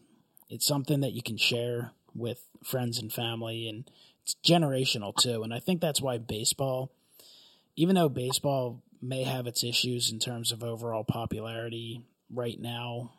[0.50, 3.90] it's something that you can share with friends and family, and
[4.24, 5.44] it's generational too.
[5.44, 6.94] And I think that's why baseball,
[7.76, 12.02] even though baseball may have its issues in terms of overall popularity
[12.34, 13.12] right now,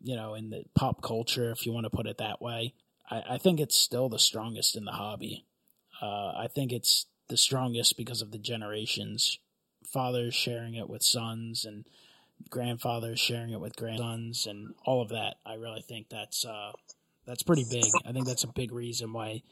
[0.00, 2.74] you know, in the pop culture, if you want to put it that way,
[3.10, 5.46] I, I think it's still the strongest in the hobby.
[6.00, 9.38] Uh, I think it's the strongest because of the generations,
[9.90, 11.86] fathers sharing it with sons, and
[12.50, 15.36] grandfathers sharing it with grandsons and all of that.
[15.46, 16.72] I really think that's uh,
[17.26, 17.86] that's pretty big.
[18.04, 19.42] I think that's a big reason why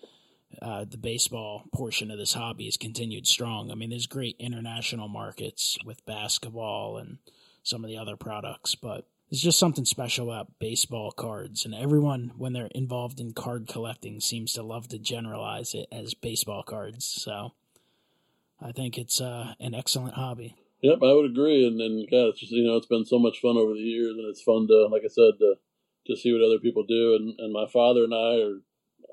[0.61, 3.71] uh, the baseball portion of this hobby has continued strong.
[3.71, 7.17] I mean, there's great international markets with basketball and
[7.63, 12.33] some of the other products, but there's just something special about baseball cards, and everyone,
[12.37, 17.05] when they're involved in card collecting, seems to love to generalize it as baseball cards.
[17.05, 17.53] So,
[18.63, 20.57] I think it's uh, an excellent hobby.
[20.83, 21.67] Yep, I would agree.
[21.67, 24.17] And then, God, it's just you know, it's been so much fun over the years,
[24.17, 25.55] and it's fun to, like I said, to
[26.07, 27.17] to see what other people do.
[27.17, 28.61] And and my father and I are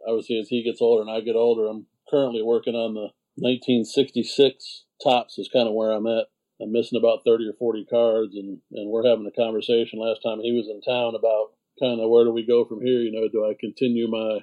[0.07, 4.85] obviously as he gets older and I get older, I'm currently working on the 1966
[5.03, 6.25] Topps is kind of where I'm at.
[6.59, 10.39] I'm missing about 30 or 40 cards, and and we're having a conversation last time
[10.39, 12.99] he was in town about kind of where do we go from here?
[12.99, 14.39] You know, do I continue my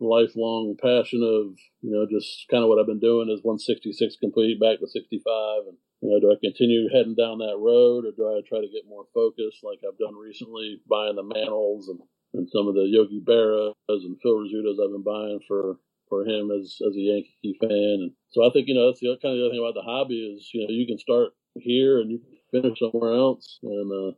[0.00, 4.60] lifelong passion of you know just kind of what I've been doing is 166 complete
[4.60, 8.28] back to 65 and you know do I continue heading down that road or do
[8.28, 12.00] I try to get more focused like I've done recently buying the Mantles and
[12.34, 16.50] and some of the Yogi Berras and Phil Rizzuto's I've been buying for for him
[16.50, 17.70] as as a Yankee fan.
[17.70, 19.86] And so I think you know that's the kind of the other thing about the
[19.86, 23.90] hobby is you know you can start here and you can finish somewhere else and
[23.90, 24.12] uh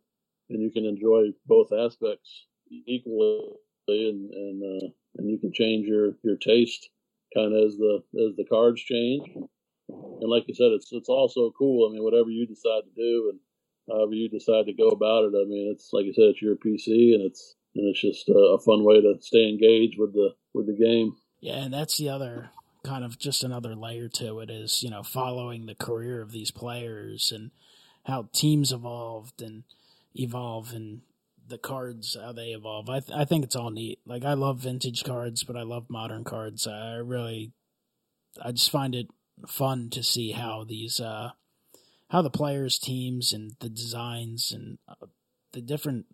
[0.51, 3.55] and you can enjoy both aspects equally
[3.89, 6.89] and and uh, and you can change your your taste
[7.35, 9.29] kind of as the as the cards change.
[9.89, 11.89] And like you said, it's it's also cool.
[11.89, 13.41] I mean, whatever you decide to do and
[13.91, 16.57] however you decide to go about it, I mean, it's like I said, it's your
[16.57, 20.31] PC, and it's and it's just a, a fun way to stay engaged with the
[20.55, 21.17] with the game.
[21.41, 22.51] Yeah, and that's the other
[22.85, 26.51] kind of just another layer to it is you know following the career of these
[26.51, 27.51] players and
[28.05, 29.65] how teams evolved and
[30.15, 31.03] evolve and
[31.49, 32.89] the cards how they evolve.
[32.89, 34.01] I th- I think it's all neat.
[34.07, 36.67] Like I love vintage cards, but I love modern cards.
[36.67, 37.53] I really,
[38.43, 39.09] I just find it
[39.47, 41.31] fun to see how these uh
[42.11, 45.07] how the players, teams, and the designs and uh,
[45.53, 46.07] the different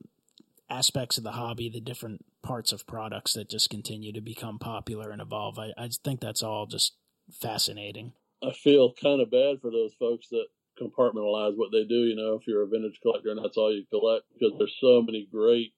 [0.69, 5.11] aspects of the hobby, the different parts of products that just continue to become popular
[5.11, 5.59] and evolve.
[5.59, 6.95] I I think that's all just
[7.33, 8.13] fascinating.
[8.43, 10.47] I feel kind of bad for those folks that
[10.81, 12.05] compartmentalize what they do.
[12.05, 15.03] You know, if you're a vintage collector and that's all you collect, because there's so
[15.03, 15.73] many great,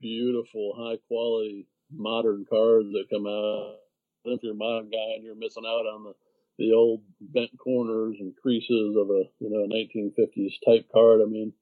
[0.00, 3.76] beautiful, high quality modern cards that come out.
[4.24, 6.12] If you're a modern guy and you're missing out on the
[6.58, 11.52] the old bent corners and creases of a you know 1950s type card, I mean,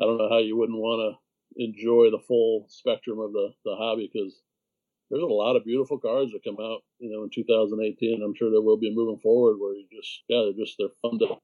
[0.00, 3.74] I don't know how you wouldn't want to enjoy the full spectrum of the the
[3.74, 4.40] hobby because
[5.12, 8.22] there's a lot of beautiful cards that come out, you know, in 2018.
[8.22, 11.18] I'm sure there will be moving forward where you just, yeah, they're just, they're fun
[11.18, 11.36] to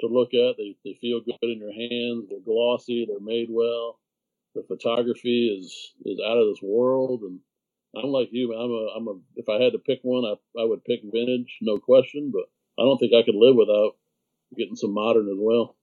[0.00, 0.56] to look at.
[0.58, 2.28] They they feel good in your hands.
[2.30, 3.06] They're glossy.
[3.08, 4.00] They're made well.
[4.54, 7.22] The photography is is out of this world.
[7.22, 7.40] And
[7.96, 8.54] I'm like you.
[8.54, 9.20] I'm a I'm a.
[9.36, 12.32] If I had to pick one, I I would pick vintage, no question.
[12.32, 12.46] But
[12.82, 13.96] I don't think I could live without
[14.56, 15.76] getting some modern as well.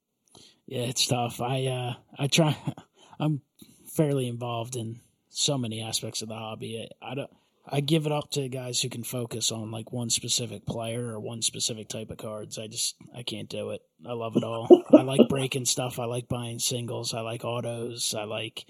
[0.67, 1.41] Yeah, it's tough.
[1.41, 2.57] I uh I try.
[3.19, 3.41] I'm
[3.87, 6.89] fairly involved in so many aspects of the hobby.
[7.01, 7.31] I, I don't.
[7.67, 11.19] I give it up to guys who can focus on like one specific player or
[11.19, 12.59] one specific type of cards.
[12.59, 13.81] I just I can't do it.
[14.05, 14.67] I love it all.
[14.91, 15.97] I like breaking stuff.
[15.97, 17.13] I like buying singles.
[17.13, 18.13] I like autos.
[18.13, 18.65] I like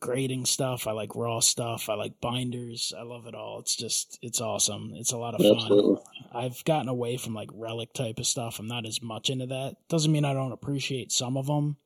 [0.00, 0.86] grading stuff.
[0.86, 1.90] I like raw stuff.
[1.90, 2.94] I like binders.
[2.96, 3.58] I love it all.
[3.60, 4.92] It's just it's awesome.
[4.94, 5.56] It's a lot of fun.
[5.56, 6.02] Absolutely.
[6.32, 8.58] I've gotten away from like relic type of stuff.
[8.58, 9.76] I'm not as much into that.
[9.88, 11.76] Doesn't mean I don't appreciate some of them,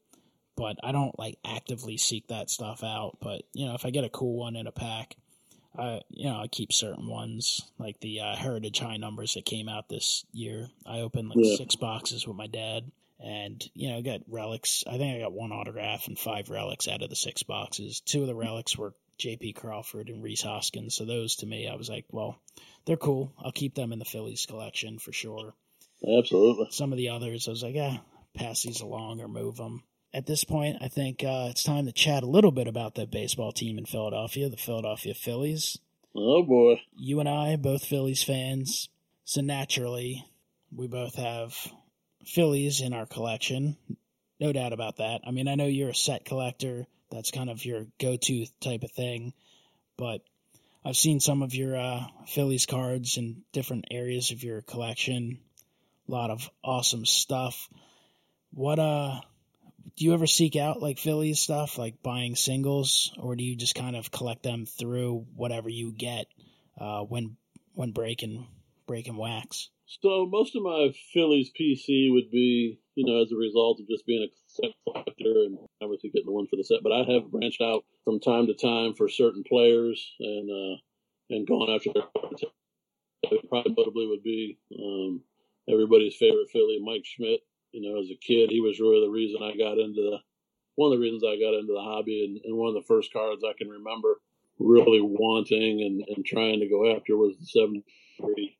[0.57, 3.19] but I don't like actively seek that stuff out.
[3.21, 5.17] But you know, if I get a cool one in a pack
[5.79, 9.69] I you know I keep certain ones like the uh, Heritage High numbers that came
[9.69, 10.69] out this year.
[10.87, 11.57] I opened like yeah.
[11.57, 14.85] six boxes with my dad, and you know I got relics.
[14.87, 18.01] I think I got one autograph and five relics out of the six boxes.
[18.01, 19.53] Two of the relics were J.P.
[19.53, 20.97] Crawford and Rhys Hoskins.
[20.97, 22.41] So those to me, I was like, well,
[22.87, 23.33] they're cool.
[23.39, 25.55] I'll keep them in the Phillies collection for sure.
[26.03, 26.69] Absolutely.
[26.71, 27.99] Some of the others, I was like, yeah,
[28.35, 31.93] pass these along or move them at this point, I think uh, it's time to
[31.93, 35.79] chat a little bit about the baseball team in Philadelphia, the Philadelphia Phillies.
[36.15, 36.81] Oh boy!
[36.97, 38.89] You and I, both Phillies fans,
[39.25, 40.25] so naturally,
[40.75, 41.55] we both have
[42.27, 43.77] Phillies in our collection.
[44.41, 45.21] No doubt about that.
[45.25, 46.87] I mean, I know you're a set collector.
[47.11, 49.35] That's kind of your go-to type of thing,
[49.97, 50.23] but
[50.85, 55.39] I've seen some of your uh, Phillies cards in different areas of your collection.
[56.09, 57.69] A lot of awesome stuff.
[58.53, 59.21] What uh
[59.97, 63.75] do you ever seek out like Phillies stuff, like buying singles, or do you just
[63.75, 66.27] kind of collect them through whatever you get
[66.79, 67.37] uh, when
[67.75, 68.47] when breaking
[68.87, 69.71] breaking wax?
[70.03, 74.07] So most of my Phillies PC would be, you know, as a result of just
[74.07, 76.83] being a set collector and obviously getting the one for the set.
[76.83, 80.77] But I have branched out from time to time for certain players and uh,
[81.31, 82.05] and gone after their
[83.49, 85.23] probably notably would be um,
[85.69, 87.41] everybody's favorite Philly, Mike Schmidt
[87.73, 90.19] you know, as a kid, he was really the reason I got into the
[90.77, 93.13] one of the reasons I got into the hobby and, and one of the first
[93.13, 94.21] cards I can remember
[94.59, 98.57] really wanting and, and trying to go after was the 73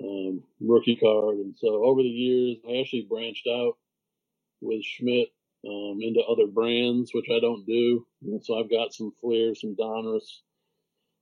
[0.00, 1.36] um, rookie card.
[1.36, 3.76] And so over the years, I actually branched out
[4.60, 5.28] with Schmidt
[5.66, 8.06] um, into other brands, which I don't do.
[8.22, 10.40] And so I've got some Fleer, some Donruss,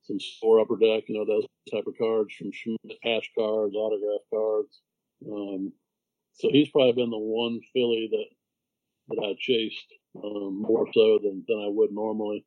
[0.03, 4.21] some Score Upper Deck, you know, those type of cards from Schmidt, patch cards, autograph
[4.31, 4.81] cards.
[5.27, 5.73] Um,
[6.33, 8.25] so he's probably been the one Philly that
[9.09, 9.87] that I chased
[10.23, 12.45] um, more so than, than I would normally.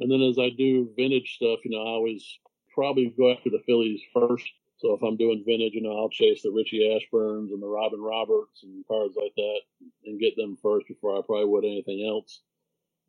[0.00, 2.38] And then as I do vintage stuff, you know, I always
[2.74, 4.44] probably go after the Phillies first.
[4.76, 8.00] So if I'm doing vintage, you know, I'll chase the Richie Ashburns and the Robin
[8.00, 9.60] Roberts and cards like that
[10.04, 12.42] and get them first before I probably would anything else.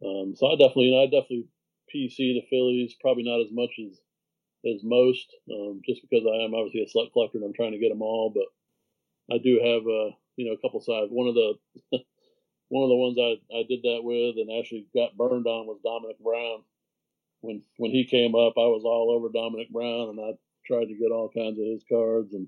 [0.05, 1.47] Um, so I definitely, you know, I definitely
[1.93, 3.99] PC the Phillies, probably not as much as
[4.65, 7.77] as most, um, just because I am obviously a select collector and I'm trying to
[7.77, 8.31] get them all.
[8.33, 8.45] But
[9.31, 11.11] I do have a, you know, a couple sides.
[11.11, 11.53] One of the
[12.69, 15.79] one of the ones I, I did that with and actually got burned on was
[15.83, 16.63] Domonic Brown
[17.45, 20.31] when when he came up, I was all over Domonic Brown, and I
[20.65, 22.47] tried to get all kinds of his cards, and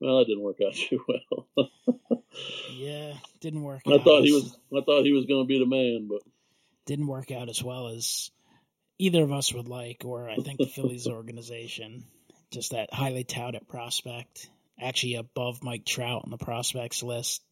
[0.00, 1.70] well, that didn't work out too well.
[2.72, 3.82] yeah, didn't work.
[3.86, 4.56] I thought he was.
[4.74, 6.22] I thought he was going to be the man, but
[6.86, 8.30] didn't work out as well as
[8.98, 12.04] either of us would like, or I think the Phillies organization.
[12.52, 14.48] Just that highly touted prospect,
[14.80, 17.42] actually above Mike Trout on the prospects list.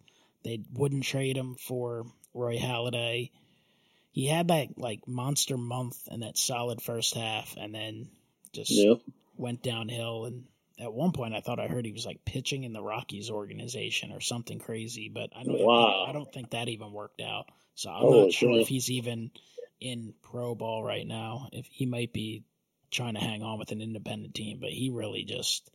[0.43, 3.31] They wouldn't trade him for Roy Halladay
[4.15, 8.09] he had that like monster month and that solid first half, and then
[8.53, 9.01] just yep.
[9.37, 10.27] went downhill.
[10.27, 10.45] And
[10.79, 14.13] at one point, I thought I heard he was like pitching in the Rockies organization
[14.13, 15.59] or something crazy, but I don't.
[15.59, 16.07] Wow.
[16.09, 17.47] I don't think that even worked out.
[17.75, 19.33] So I'm not sure if he's even
[19.81, 21.49] in pro ball right now.
[21.51, 22.45] If he might be
[22.93, 25.69] trying to hang on with an independent team, but he really just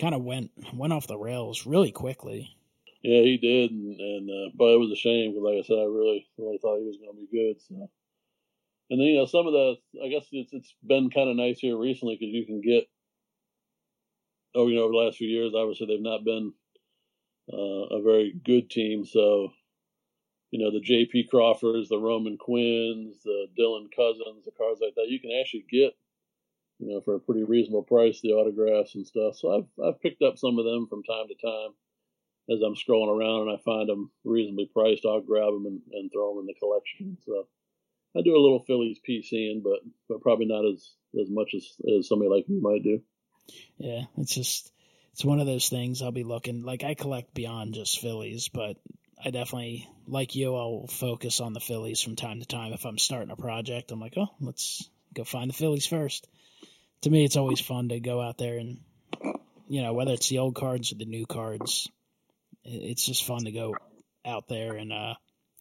[0.00, 2.56] kind of went went off the rails really quickly.
[3.02, 5.78] Yeah, he did, and, and uh, but it was a shame because, like I said,
[5.78, 7.60] I really really thought he was going to be good.
[7.62, 7.90] So,
[8.90, 11.60] and then you know some of the, I guess it's it's been kind of nice
[11.60, 12.84] here recently because you can get,
[14.54, 16.52] oh, you know, over the last few years, obviously they've not been
[17.52, 19.04] uh, a very good team.
[19.04, 19.52] So,
[20.50, 21.28] you know, the J.P.
[21.30, 25.92] Crawfords, the Roman Quinns, the Dylan Cozens, the cards like that, you can actually get,
[26.80, 29.36] you know, for a pretty reasonable price, the autographs and stuff.
[29.36, 31.74] So I've I've picked up some of them from time to time
[32.50, 36.10] as I'm scrolling around and I find them reasonably priced, I'll grab them and, and
[36.10, 37.16] throw them in the collection.
[37.24, 37.46] So
[38.16, 41.66] I do a little Phillies PCing, but but probably not as as much as
[41.96, 43.00] as somebody like you might do.
[43.78, 44.72] Yeah, it's just
[45.12, 46.02] it's one of those things.
[46.02, 48.76] I'll be looking like I collect beyond just Phillies, but
[49.22, 50.56] I definitely like you.
[50.56, 52.72] I'll focus on the Phillies from time to time.
[52.72, 56.26] If I'm starting a project, I'm like, oh, let's go find the Phillies first.
[57.02, 58.78] To me, it's always fun to go out there and
[59.68, 61.88] you know whether it's the old cards or the new cards
[62.64, 63.74] it's just fun to go
[64.24, 65.14] out there and uh,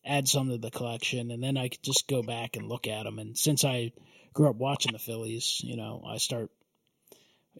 [0.05, 3.03] add some to the collection, and then I could just go back and look at
[3.03, 3.19] them.
[3.19, 3.91] And since I
[4.33, 6.49] grew up watching the Phillies, you know, I start,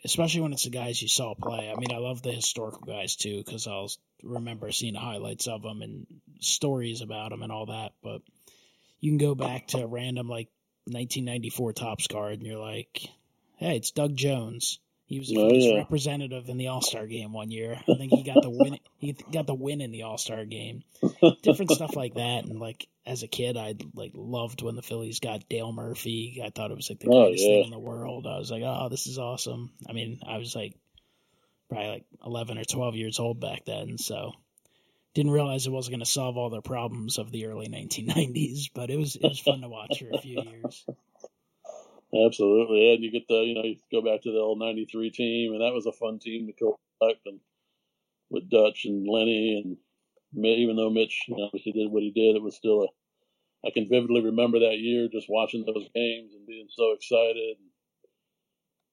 [0.03, 1.71] especially when it's the guys you saw play.
[1.71, 3.89] I mean, I love the historical guys too because I'll
[4.23, 6.05] remember seeing highlights of them and
[6.39, 7.93] stories about them and all that.
[8.03, 8.21] But
[8.99, 10.49] you can go back to a random like
[10.85, 13.09] 1994 Topps card, and you're like,
[13.60, 14.80] hey, it's Doug Jones.
[15.06, 15.78] He was oh, yeah.
[15.78, 17.80] representative in the All Star game one year.
[17.89, 18.78] I think he got the win.
[19.00, 20.84] He got the win in the All Star game.
[21.41, 25.19] Different stuff like that, and like as a kid, I like loved when the Phillies
[25.19, 26.41] got Dale Murphy.
[26.45, 27.56] I thought it was like the oh, greatest yeah.
[27.56, 28.28] thing in the world.
[28.28, 29.72] I was like, oh, this is awesome.
[29.89, 30.76] I mean, I was like
[31.69, 34.34] probably like eleven or twelve years old back then, so
[35.15, 38.69] didn't realize it wasn't going to solve all the problems of the early 1990s.
[38.76, 40.86] But it was it was fun to watch for a few years.
[42.13, 45.54] Absolutely, and you get the you know you go back to the old '93 team,
[45.54, 47.39] and that was a fun team to collect, and
[48.32, 49.78] with Dutch and Lenny, and
[50.45, 52.88] even though Mitch you know, obviously did what he did, it was still a.
[53.67, 57.58] I can vividly remember that year, just watching those games and being so excited,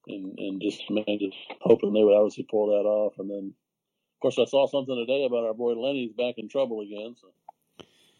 [0.08, 4.20] and and just man, just hoping they would obviously pull that off, and then of
[4.20, 7.28] course I saw something today about our boy Lenny's back in trouble again, so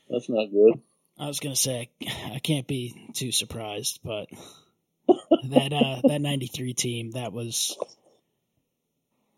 [0.09, 0.80] that's not good.
[1.18, 1.90] I was gonna say
[2.32, 4.28] I can't be too surprised, but
[5.44, 7.76] that uh, that '93 team that was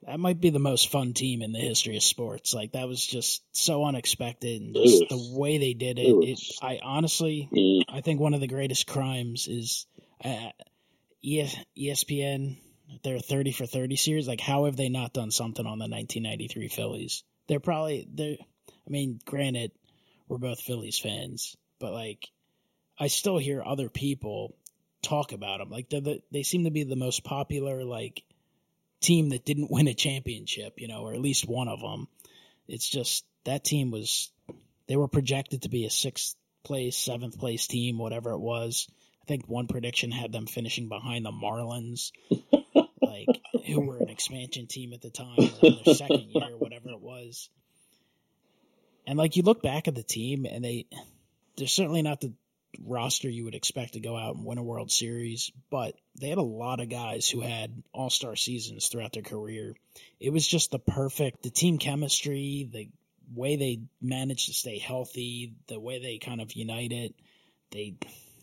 [0.09, 2.55] that might be the most fun team in the history of sports.
[2.55, 6.09] Like that was just so unexpected, and just the way they did it.
[6.09, 7.83] it I honestly, mm.
[7.89, 9.87] I think one of the greatest crimes is
[10.25, 10.51] uh,
[11.25, 12.59] ESPN.
[13.05, 14.27] Their thirty for thirty series.
[14.27, 17.23] Like, how have they not done something on the 1993 Phillies?
[17.47, 18.39] They're probably they.
[18.71, 19.73] I mean, granted,
[20.27, 22.29] we're both Phillies fans, but like,
[22.99, 24.57] I still hear other people
[25.03, 25.71] talk about them.
[25.71, 28.23] Like the, they seem to be the most popular like
[29.01, 32.09] team that didn't win a championship, you know, or at least one of them.
[32.67, 34.31] It's just that team was
[34.87, 38.89] they were projected to be a sixth place, seventh place team, whatever it was.
[39.23, 42.13] I think one prediction had them finishing behind the Marlins,
[43.03, 43.29] like
[43.67, 47.51] who were an expansion team at the time, their second year, whatever it was.
[49.07, 50.87] And like you look back at the team, and they
[51.57, 52.33] they're certainly not the
[52.81, 56.39] roster you would expect to go out and win a World Series, but they had
[56.39, 59.75] a lot of guys who had all star seasons throughout their career.
[60.21, 62.89] It was just the perfect the team chemistry, the
[63.35, 67.15] way they managed to stay healthy, the way they kind of united,
[67.71, 67.97] they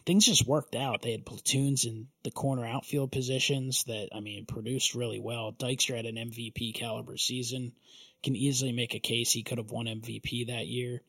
[0.06, 1.02] things just worked out.
[1.02, 5.54] They had platoons in the corner outfield positions that I mean produced really well.
[5.54, 7.74] Dykstra had an MVP caliber season.
[8.24, 11.02] Can easily make a case he could have won MVP that year.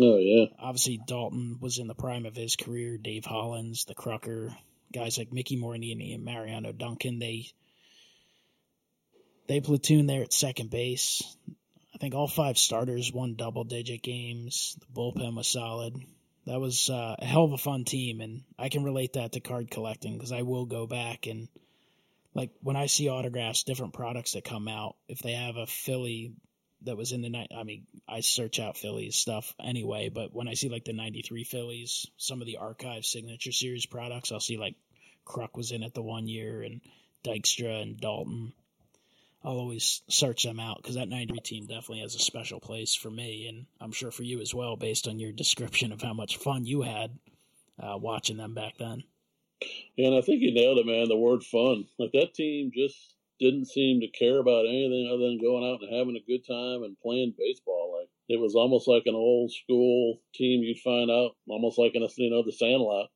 [0.00, 0.46] Oh yeah.
[0.58, 2.98] Obviously Daulton was in the prime of his career.
[2.98, 4.54] Dave Hollins, the Crucker,
[4.92, 7.46] guys like Mickey Morandini and Mariano Duncan, they
[9.46, 11.22] they platoon there at second base.
[11.94, 14.76] I think all five starters won double digit games.
[14.80, 15.94] The bullpen was solid.
[16.46, 19.40] That was uh, a hell of a fun team, and I can relate that to
[19.40, 21.48] card collecting because I will go back and
[22.34, 24.96] like when I see autographs, different products that come out.
[25.08, 26.32] If they have a Philly
[26.84, 30.08] that was in the night, I mean, I search out Phillies stuff anyway.
[30.08, 34.32] But when I see like the '93 Phillies, some of the archive signature series products,
[34.32, 34.76] I'll see like
[35.26, 36.80] Kruk was in it the one year, and
[37.24, 38.52] Dykstra and Daulton.
[39.42, 43.10] I'll always search them out because that 93 team definitely has a special place for
[43.10, 46.38] me, and I'm sure for you as well, based on your description of how much
[46.38, 47.18] fun you had
[47.78, 49.04] uh, watching them back then.
[49.96, 51.08] Yeah, and I think you nailed it, man.
[51.08, 51.86] The word fun.
[51.98, 55.94] Like that team just didn't seem to care about anything other than going out and
[55.94, 57.98] having a good time and playing baseball.
[57.98, 62.02] Like it was almost like an old school team you'd find out, almost like in
[62.02, 63.10] a you know the Sandlot.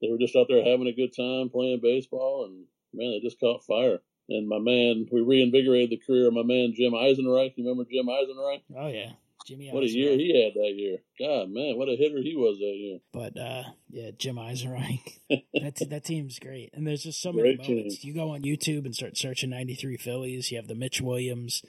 [0.00, 3.40] They were just out there having a good time playing baseball, and man, they just
[3.40, 7.52] caught fire and my man, we reinvigorated the career of my man Jim Eisenreich.
[7.56, 8.62] You remember Jim Eisenreich?
[8.76, 9.12] Oh yeah,
[9.44, 9.70] Jimmy.
[9.70, 10.98] What a year he had that year!
[11.18, 12.98] God, man, what a hitter he was that year.
[13.12, 15.18] But uh, yeah, Jim Eisenreich.
[15.28, 17.98] that that team's great, and there's just so many moments.
[17.98, 18.08] Team.
[18.08, 20.50] You go on YouTube and start searching '93 Phillies.
[20.50, 21.62] You have the Mitch Williams.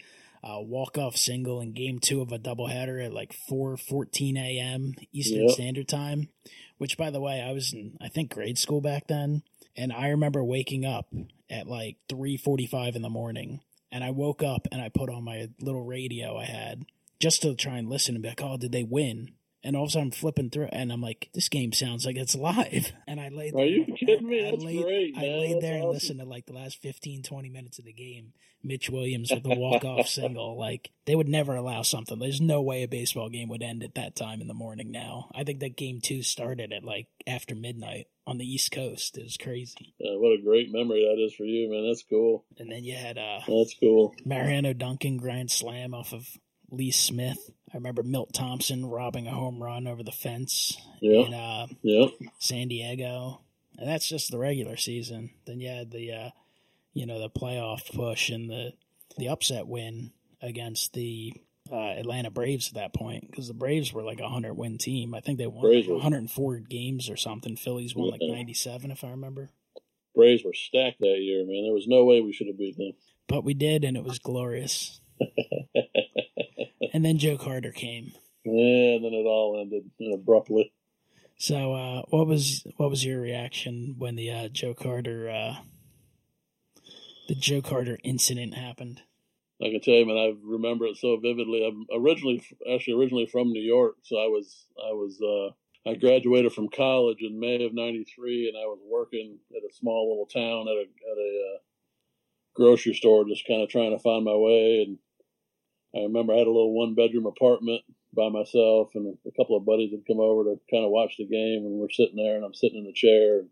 [0.44, 4.94] Uh, walk-off single in game two of a doubleheader at like 4.14 a.m.
[5.12, 5.50] Eastern yep.
[5.50, 6.30] Standard Time,
[6.78, 9.42] which, by the way, I was in, I think, grade school back then.
[9.76, 11.08] And I remember waking up
[11.50, 13.62] at like 3:45 in the morning
[13.92, 16.86] and I woke up and I put on my little radio I had
[17.20, 19.32] just to try and listen and be like, "Oh, did they win?"
[19.64, 22.18] And all of a sudden I'm flipping through and I'm like, "This game sounds like
[22.18, 24.42] it's live." And I laid Are there, you kidding me?
[24.42, 25.18] That's I laid, great.
[25.18, 28.34] I laid there and listened to like the last 15 20 minutes of the game.
[28.64, 30.58] Mitch Williams with the walk-off single.
[30.58, 32.20] Like they would never allow something.
[32.20, 35.30] There's no way a baseball game would end at that time in the morning now.
[35.36, 39.18] I think that game 2 started at like after midnight on the East Coast.
[39.18, 39.94] It was crazy.
[40.00, 41.88] Yeah, what a great memory that is for you, man.
[41.88, 42.46] That's cool.
[42.58, 44.16] And then you had uh That's cool.
[44.26, 46.28] Mariano Duncan grand slam off of
[46.76, 47.50] Lee Smith.
[47.74, 51.26] I remember Milt Thompson robbing a home run over the fence yeah.
[51.26, 52.08] in uh, yeah.
[52.40, 53.42] San Diego.
[53.78, 55.32] And that's just the regular season.
[55.46, 56.30] Then you had the uh,
[56.96, 58.74] you know, the playoff push and the
[59.18, 60.12] the upset win
[60.42, 61.34] against the
[61.72, 65.14] uh, Atlanta Braves at that point because the Braves were like a hundred win team.
[65.14, 67.56] I think they won like 104 games or something.
[67.56, 68.12] Phillies won yeah.
[68.14, 69.52] like 97 if I remember.
[70.16, 71.64] Braves were stacked that year, man.
[71.66, 72.94] There was no way we should have beat them.
[73.28, 75.02] But we did, and it was glorious.
[76.96, 78.14] and then Joe Carter came.
[78.46, 80.72] Yeah, and then it all ended abruptly.
[81.38, 85.56] So, uh, what was what was your reaction when the uh, Joe Carter uh,
[87.28, 89.02] the Joe Carter incident happened?
[89.62, 91.68] I can tell you, man, I remember it so vividly.
[91.68, 92.42] I'm originally,
[92.74, 97.20] actually, originally from New York, so I was, I was, uh, I graduated from college
[97.20, 100.86] in May of '93, and I was working at a small little town at a
[101.12, 101.60] at a uh,
[102.54, 104.86] grocery store, just kind of trying to find my way.
[104.88, 104.98] And
[105.96, 107.82] I remember I had a little one bedroom apartment
[108.14, 111.26] by myself, and a couple of buddies had come over to kind of watch the
[111.26, 113.50] game, and we're sitting there, and I'm sitting in the chair, and,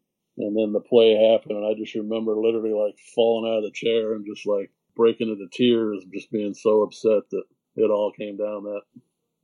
[0.58, 4.14] then the play happened, and I just remember literally like falling out of the chair
[4.14, 7.44] and just like breaking into tears, just being so upset that
[7.76, 8.82] it all came down that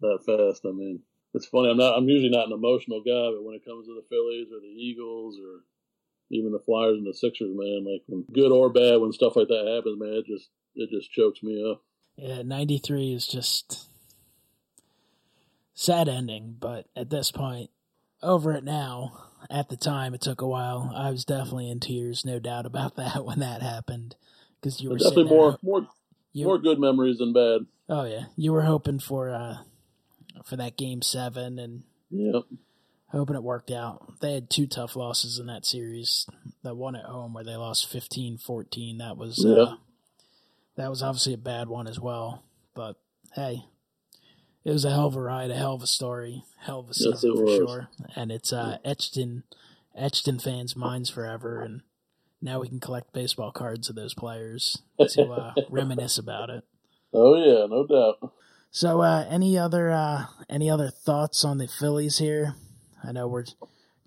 [0.02, 0.66] that fast.
[0.66, 1.02] I mean,
[1.34, 1.70] it's funny.
[1.70, 1.98] I'm not.
[1.98, 4.68] I'm usually not an emotional guy, but when it comes to the Phillies or the
[4.68, 5.64] Eagles or
[6.32, 9.48] even the Flyers and the Sixers, man, like when good or bad, when stuff like
[9.48, 11.84] that happens, man, it just it just chokes me up.
[12.22, 13.88] Yeah, '93 is just
[15.74, 17.70] sad ending, but at this point,
[18.22, 19.26] over it now.
[19.50, 20.92] At the time, it took a while.
[20.94, 24.16] I was definitely in tears, no doubt about that when that happened
[24.60, 25.88] because you were definitely more more
[26.34, 27.62] you, more good memories than bad.
[27.88, 29.58] Oh yeah, you were hoping for uh
[30.44, 32.44] for that game seven and yep.
[33.08, 34.20] hoping it worked out.
[34.20, 36.28] They had two tough losses in that series.
[36.64, 39.76] The one at home where they lost 15-14, that was uh,
[40.80, 42.44] that was obviously a bad one as well.
[42.74, 42.96] But
[43.36, 43.66] hey,
[44.64, 46.94] it was a hell of a ride, a hell of a story, hell of a
[46.94, 47.56] season yes, for was.
[47.56, 49.44] sure, and it's uh, etched in
[49.96, 51.62] etched in fans' minds forever.
[51.62, 51.82] And
[52.42, 56.64] now we can collect baseball cards of those players to uh, reminisce about it.
[57.14, 58.32] Oh yeah, no doubt.
[58.72, 62.56] So, uh, any other uh, any other thoughts on the Phillies here?
[63.04, 63.46] I know we're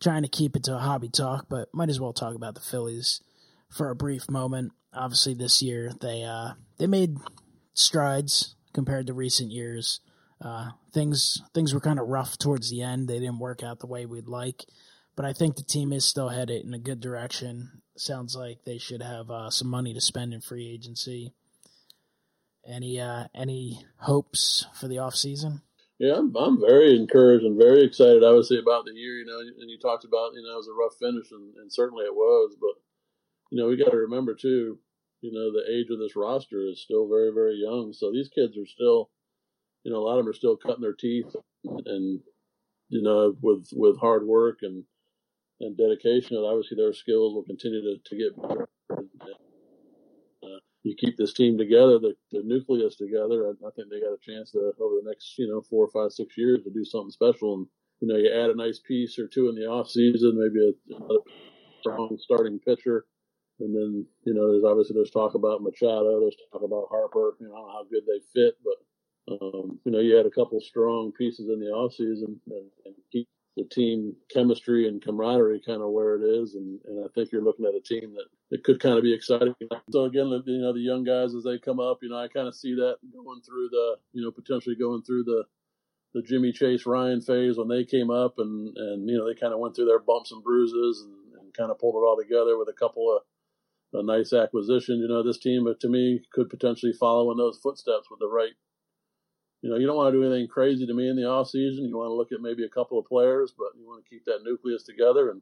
[0.01, 2.61] trying to keep it to a hobby talk, but might as well talk about the
[2.61, 3.20] Phillies
[3.68, 4.73] for a brief moment.
[4.95, 7.16] Obviously, this year they uh, they made
[7.74, 10.01] strides compared to recent years.
[10.40, 13.09] Uh, things things were kind of rough towards the end.
[13.09, 14.64] They didn't work out the way we'd like,
[15.16, 17.82] but I think the team is still headed in a good direction.
[17.97, 21.32] Sounds like they should have uh, some money to spend in free agency.
[22.66, 25.62] Any uh, any hopes for the off season?
[25.99, 28.24] Yeah, I'm, I'm very encouraged and very excited.
[28.24, 30.74] Obviously about the year, you know, and you talked about you know it was a
[30.74, 32.57] rough finish, and, and certainly it was.
[32.61, 32.82] But
[33.53, 34.78] you know, we got to remember too,
[35.20, 37.92] you know, the age of this roster is still very very young.
[37.92, 39.11] So these kids are still
[39.84, 41.34] you know, a lot of them are still cutting their teeth
[41.64, 42.20] and,
[42.88, 44.84] you know, with, with hard work and,
[45.61, 46.36] and dedication.
[46.36, 48.68] And obviously their skills will continue to, to get better.
[48.90, 53.48] Uh, you keep this team together, the, the nucleus together.
[53.48, 56.12] I, I think they got a chance to, over the next, you know, four, five,
[56.12, 57.55] six years to do something special.
[57.55, 57.66] And,
[58.00, 61.14] you know, you add a nice piece or two in the off season, maybe a,
[61.80, 63.05] strong starting pitcher.
[63.63, 67.47] And then, you know, there's obviously there's talk about Machado, there's talk about Harper, you
[67.47, 68.79] know, how good they fit, but
[69.31, 72.95] um, you know, you had a couple strong pieces in the off season and, and
[73.13, 76.57] keep the team chemistry and camaraderie kind of where it is.
[76.57, 79.15] And, and I think you're looking at a team that it could kind of be
[79.15, 79.55] exciting.
[79.91, 82.49] So again, you know, the young guys as they come up, you know, I kind
[82.49, 85.45] of see that going through the, you know, potentially going through the,
[86.15, 89.53] the Jimmy Chase Ryan phase when they came up and, and, you know, they kind
[89.53, 92.59] of went through their bumps and bruises and, and kind of pulled it all together
[92.59, 93.23] with a couple of,
[93.93, 94.99] a nice acquisition.
[94.99, 98.28] You know, this team, but to me, could potentially follow in those footsteps with the
[98.28, 98.53] right
[99.62, 101.84] you know, you don't want to do anything crazy to me in the off season.
[101.84, 104.24] You want to look at maybe a couple of players, but you want to keep
[104.24, 105.40] that nucleus together and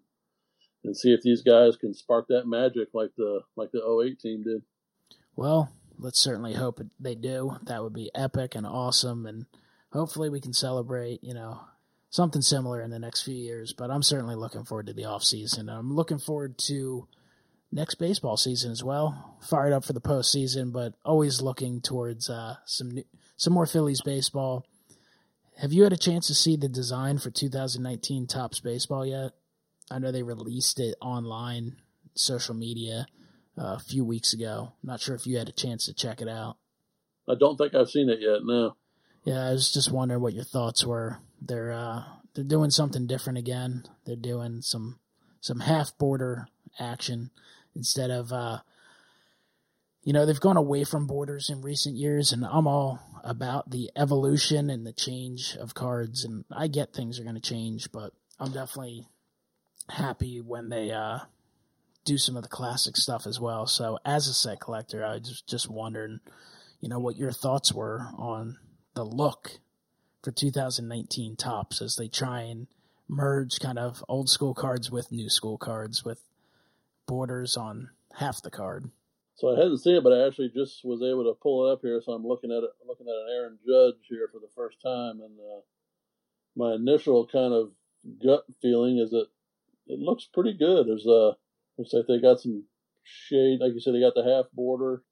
[0.84, 4.42] and see if these guys can spark that magic like the like the 08 team
[4.42, 4.62] did.
[5.36, 7.56] Well, let's certainly hope they do.
[7.62, 9.46] That would be epic and awesome, and
[9.90, 11.24] hopefully we can celebrate.
[11.24, 11.62] You know,
[12.10, 13.72] something similar in the next few years.
[13.72, 15.70] But I'm certainly looking forward to the off season.
[15.70, 17.08] I'm looking forward to
[17.72, 19.36] next baseball season as well.
[19.40, 23.04] Fired up for the postseason, but always looking towards uh, some new,
[23.36, 24.66] some more Phillies baseball.
[25.58, 29.32] Have you had a chance to see the design for 2019 Topps Baseball yet?
[29.90, 31.76] I know they released it online,
[32.14, 33.06] social media,
[33.58, 34.72] uh, a few weeks ago.
[34.82, 36.56] Not sure if you had a chance to check it out.
[37.28, 38.38] I don't think I've seen it yet.
[38.42, 38.76] No.
[39.24, 41.18] Yeah, I was just wondering what your thoughts were.
[41.42, 42.04] They're uh,
[42.34, 43.84] they're doing something different again.
[44.06, 44.98] They're doing some
[45.40, 46.48] some half border
[46.78, 47.30] action
[47.74, 48.58] instead of uh,
[50.02, 53.90] you know they've gone away from borders in recent years, and I'm all about the
[53.96, 58.12] evolution and the change of cards, and I get things are going to change, but
[58.38, 59.08] I'm definitely
[59.88, 61.20] happy when they uh,
[62.04, 63.66] do some of the classic stuff as well.
[63.66, 66.20] So as a set collector, I just just wondering,
[66.80, 68.58] you know, what your thoughts were on
[68.94, 69.58] the look
[70.22, 72.66] for 2019 Topps as they try and
[73.08, 76.22] merge kind of old school cards with new school cards with
[77.10, 78.88] borders on half the card.
[79.34, 81.80] So I hadn't seen it, but I actually just was able to pull it up
[81.82, 82.00] here.
[82.04, 85.18] So I'm looking at it, looking at an Aaron Judge here for the first time,
[85.18, 85.60] and uh,
[86.54, 87.72] my initial kind of
[88.22, 89.26] gut feeling is that
[89.88, 90.86] it looks pretty good.
[90.86, 91.34] There's a
[91.78, 92.62] looks like they got some
[93.02, 95.02] shade, like you said, they got the half border.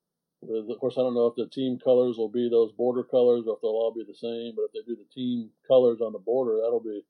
[0.40, 3.42] With, of course, I don't know if the team colors will be those border colors
[3.48, 4.54] or if they'll all be the same.
[4.54, 7.02] But if they do the team colors on the border, that'll be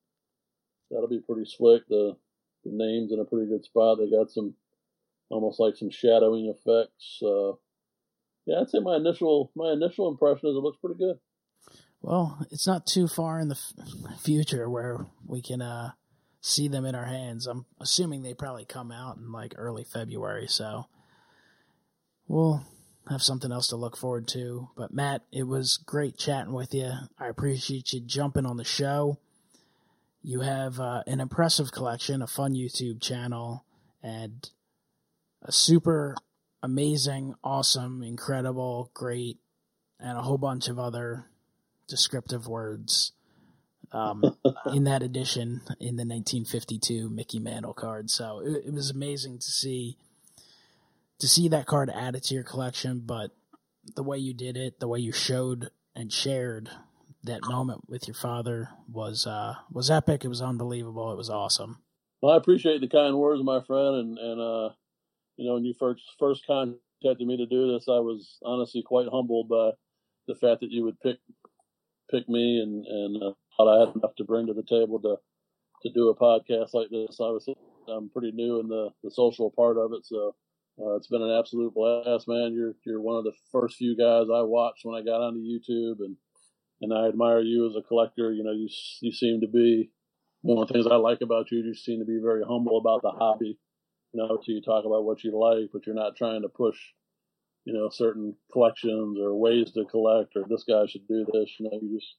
[0.91, 1.83] that'll be pretty slick.
[1.89, 2.17] The
[2.65, 3.99] the names in a pretty good spot.
[3.99, 4.55] They got some
[5.31, 7.21] almost like some shadowing effects.
[7.23, 7.53] Uh,
[8.47, 11.19] yeah, I'd say my initial my initial impression is it looks pretty good.
[12.01, 15.93] Well, it's not too far in the f- future where we can uh,
[16.41, 17.47] see them in our hands.
[17.47, 20.87] I'm assuming they probably come out in like early February, so
[22.29, 22.65] we'll
[23.11, 24.69] have something else to look forward to.
[24.77, 26.93] But Matt, it was great chatting with you.
[27.19, 29.19] I appreciate you jumping on the show.
[30.23, 33.65] You have uh, an impressive collection, a fun YouTube channel,
[34.03, 34.49] and
[35.43, 36.17] a super
[36.63, 39.39] amazing, awesome, incredible, great,
[40.01, 41.27] and a whole bunch of other
[41.89, 43.13] descriptive words
[43.93, 44.23] um,
[44.75, 48.11] in that edition in the 1952 Mickey Mantle card.
[48.11, 49.97] So it, it, was amazing to see
[51.19, 53.03] to see that card added to your collection.
[53.05, 53.31] But
[53.97, 56.71] the way you did it, the way you showed and shared
[57.25, 60.25] that moment with your father was uh, was epic.
[60.25, 61.13] It was unbelievable.
[61.13, 61.79] It was awesome.
[62.21, 64.71] Well, I appreciate the kind words, my friend, and and uh,
[65.39, 69.09] you know, when you first first contacted me to do this, I was honestly quite
[69.11, 69.71] humbled by
[70.27, 71.19] the fact that you would pick
[72.11, 75.17] pick me, and and uh, thought I had enough to bring to the table to
[75.83, 77.19] to do a podcast like this.
[77.21, 77.55] Obviously,
[77.89, 80.35] I'm pretty new in the the social part of it, so.
[80.81, 82.53] Uh, it's been an absolute blast, man.
[82.55, 85.97] You're you're one of the first few guys I watched when I got onto YouTube,
[85.99, 86.17] and
[86.81, 88.33] and I admire you as a collector.
[88.33, 88.69] You know, you
[89.01, 89.91] you seem to be
[90.43, 91.59] one of the things I like about you.
[91.59, 93.59] You seem to be very humble about the hobby.
[94.13, 96.77] You know, to you talk about what you like, but you're not trying to push,
[97.65, 101.51] you know, certain collections or ways to collect or this guy should do this.
[101.59, 102.15] You know, you just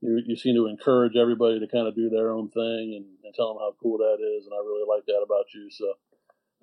[0.00, 3.34] you you seem to encourage everybody to kind of do their own thing and, and
[3.34, 5.68] tell them how cool that is, and I really like that about you.
[5.70, 5.94] So.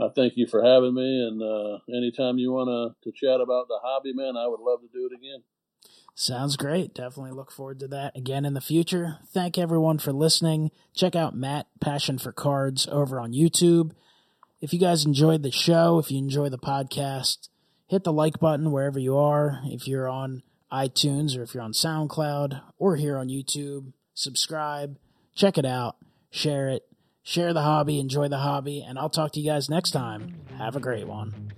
[0.01, 3.77] I thank you for having me, and uh, anytime you want to chat about the
[3.83, 5.43] hobby, man, I would love to do it again.
[6.15, 6.93] Sounds great.
[6.93, 9.17] Definitely look forward to that again in the future.
[9.27, 10.69] Thank everyone for listening.
[10.95, 13.91] Check out Matt Passion for Cards over on YouTube.
[14.63, 17.49] If you guys enjoyed the show, if you enjoy the podcast,
[17.87, 19.59] hit the like button wherever you are.
[19.65, 20.41] If you're on
[20.71, 24.97] iTunes or if you're on SoundCloud or here on YouTube, subscribe,
[25.35, 25.97] check it out,
[26.31, 26.87] share it,
[27.23, 30.35] share the hobby, enjoy the hobby, and I'll talk to you guys next time.
[30.57, 31.51] Have a great one.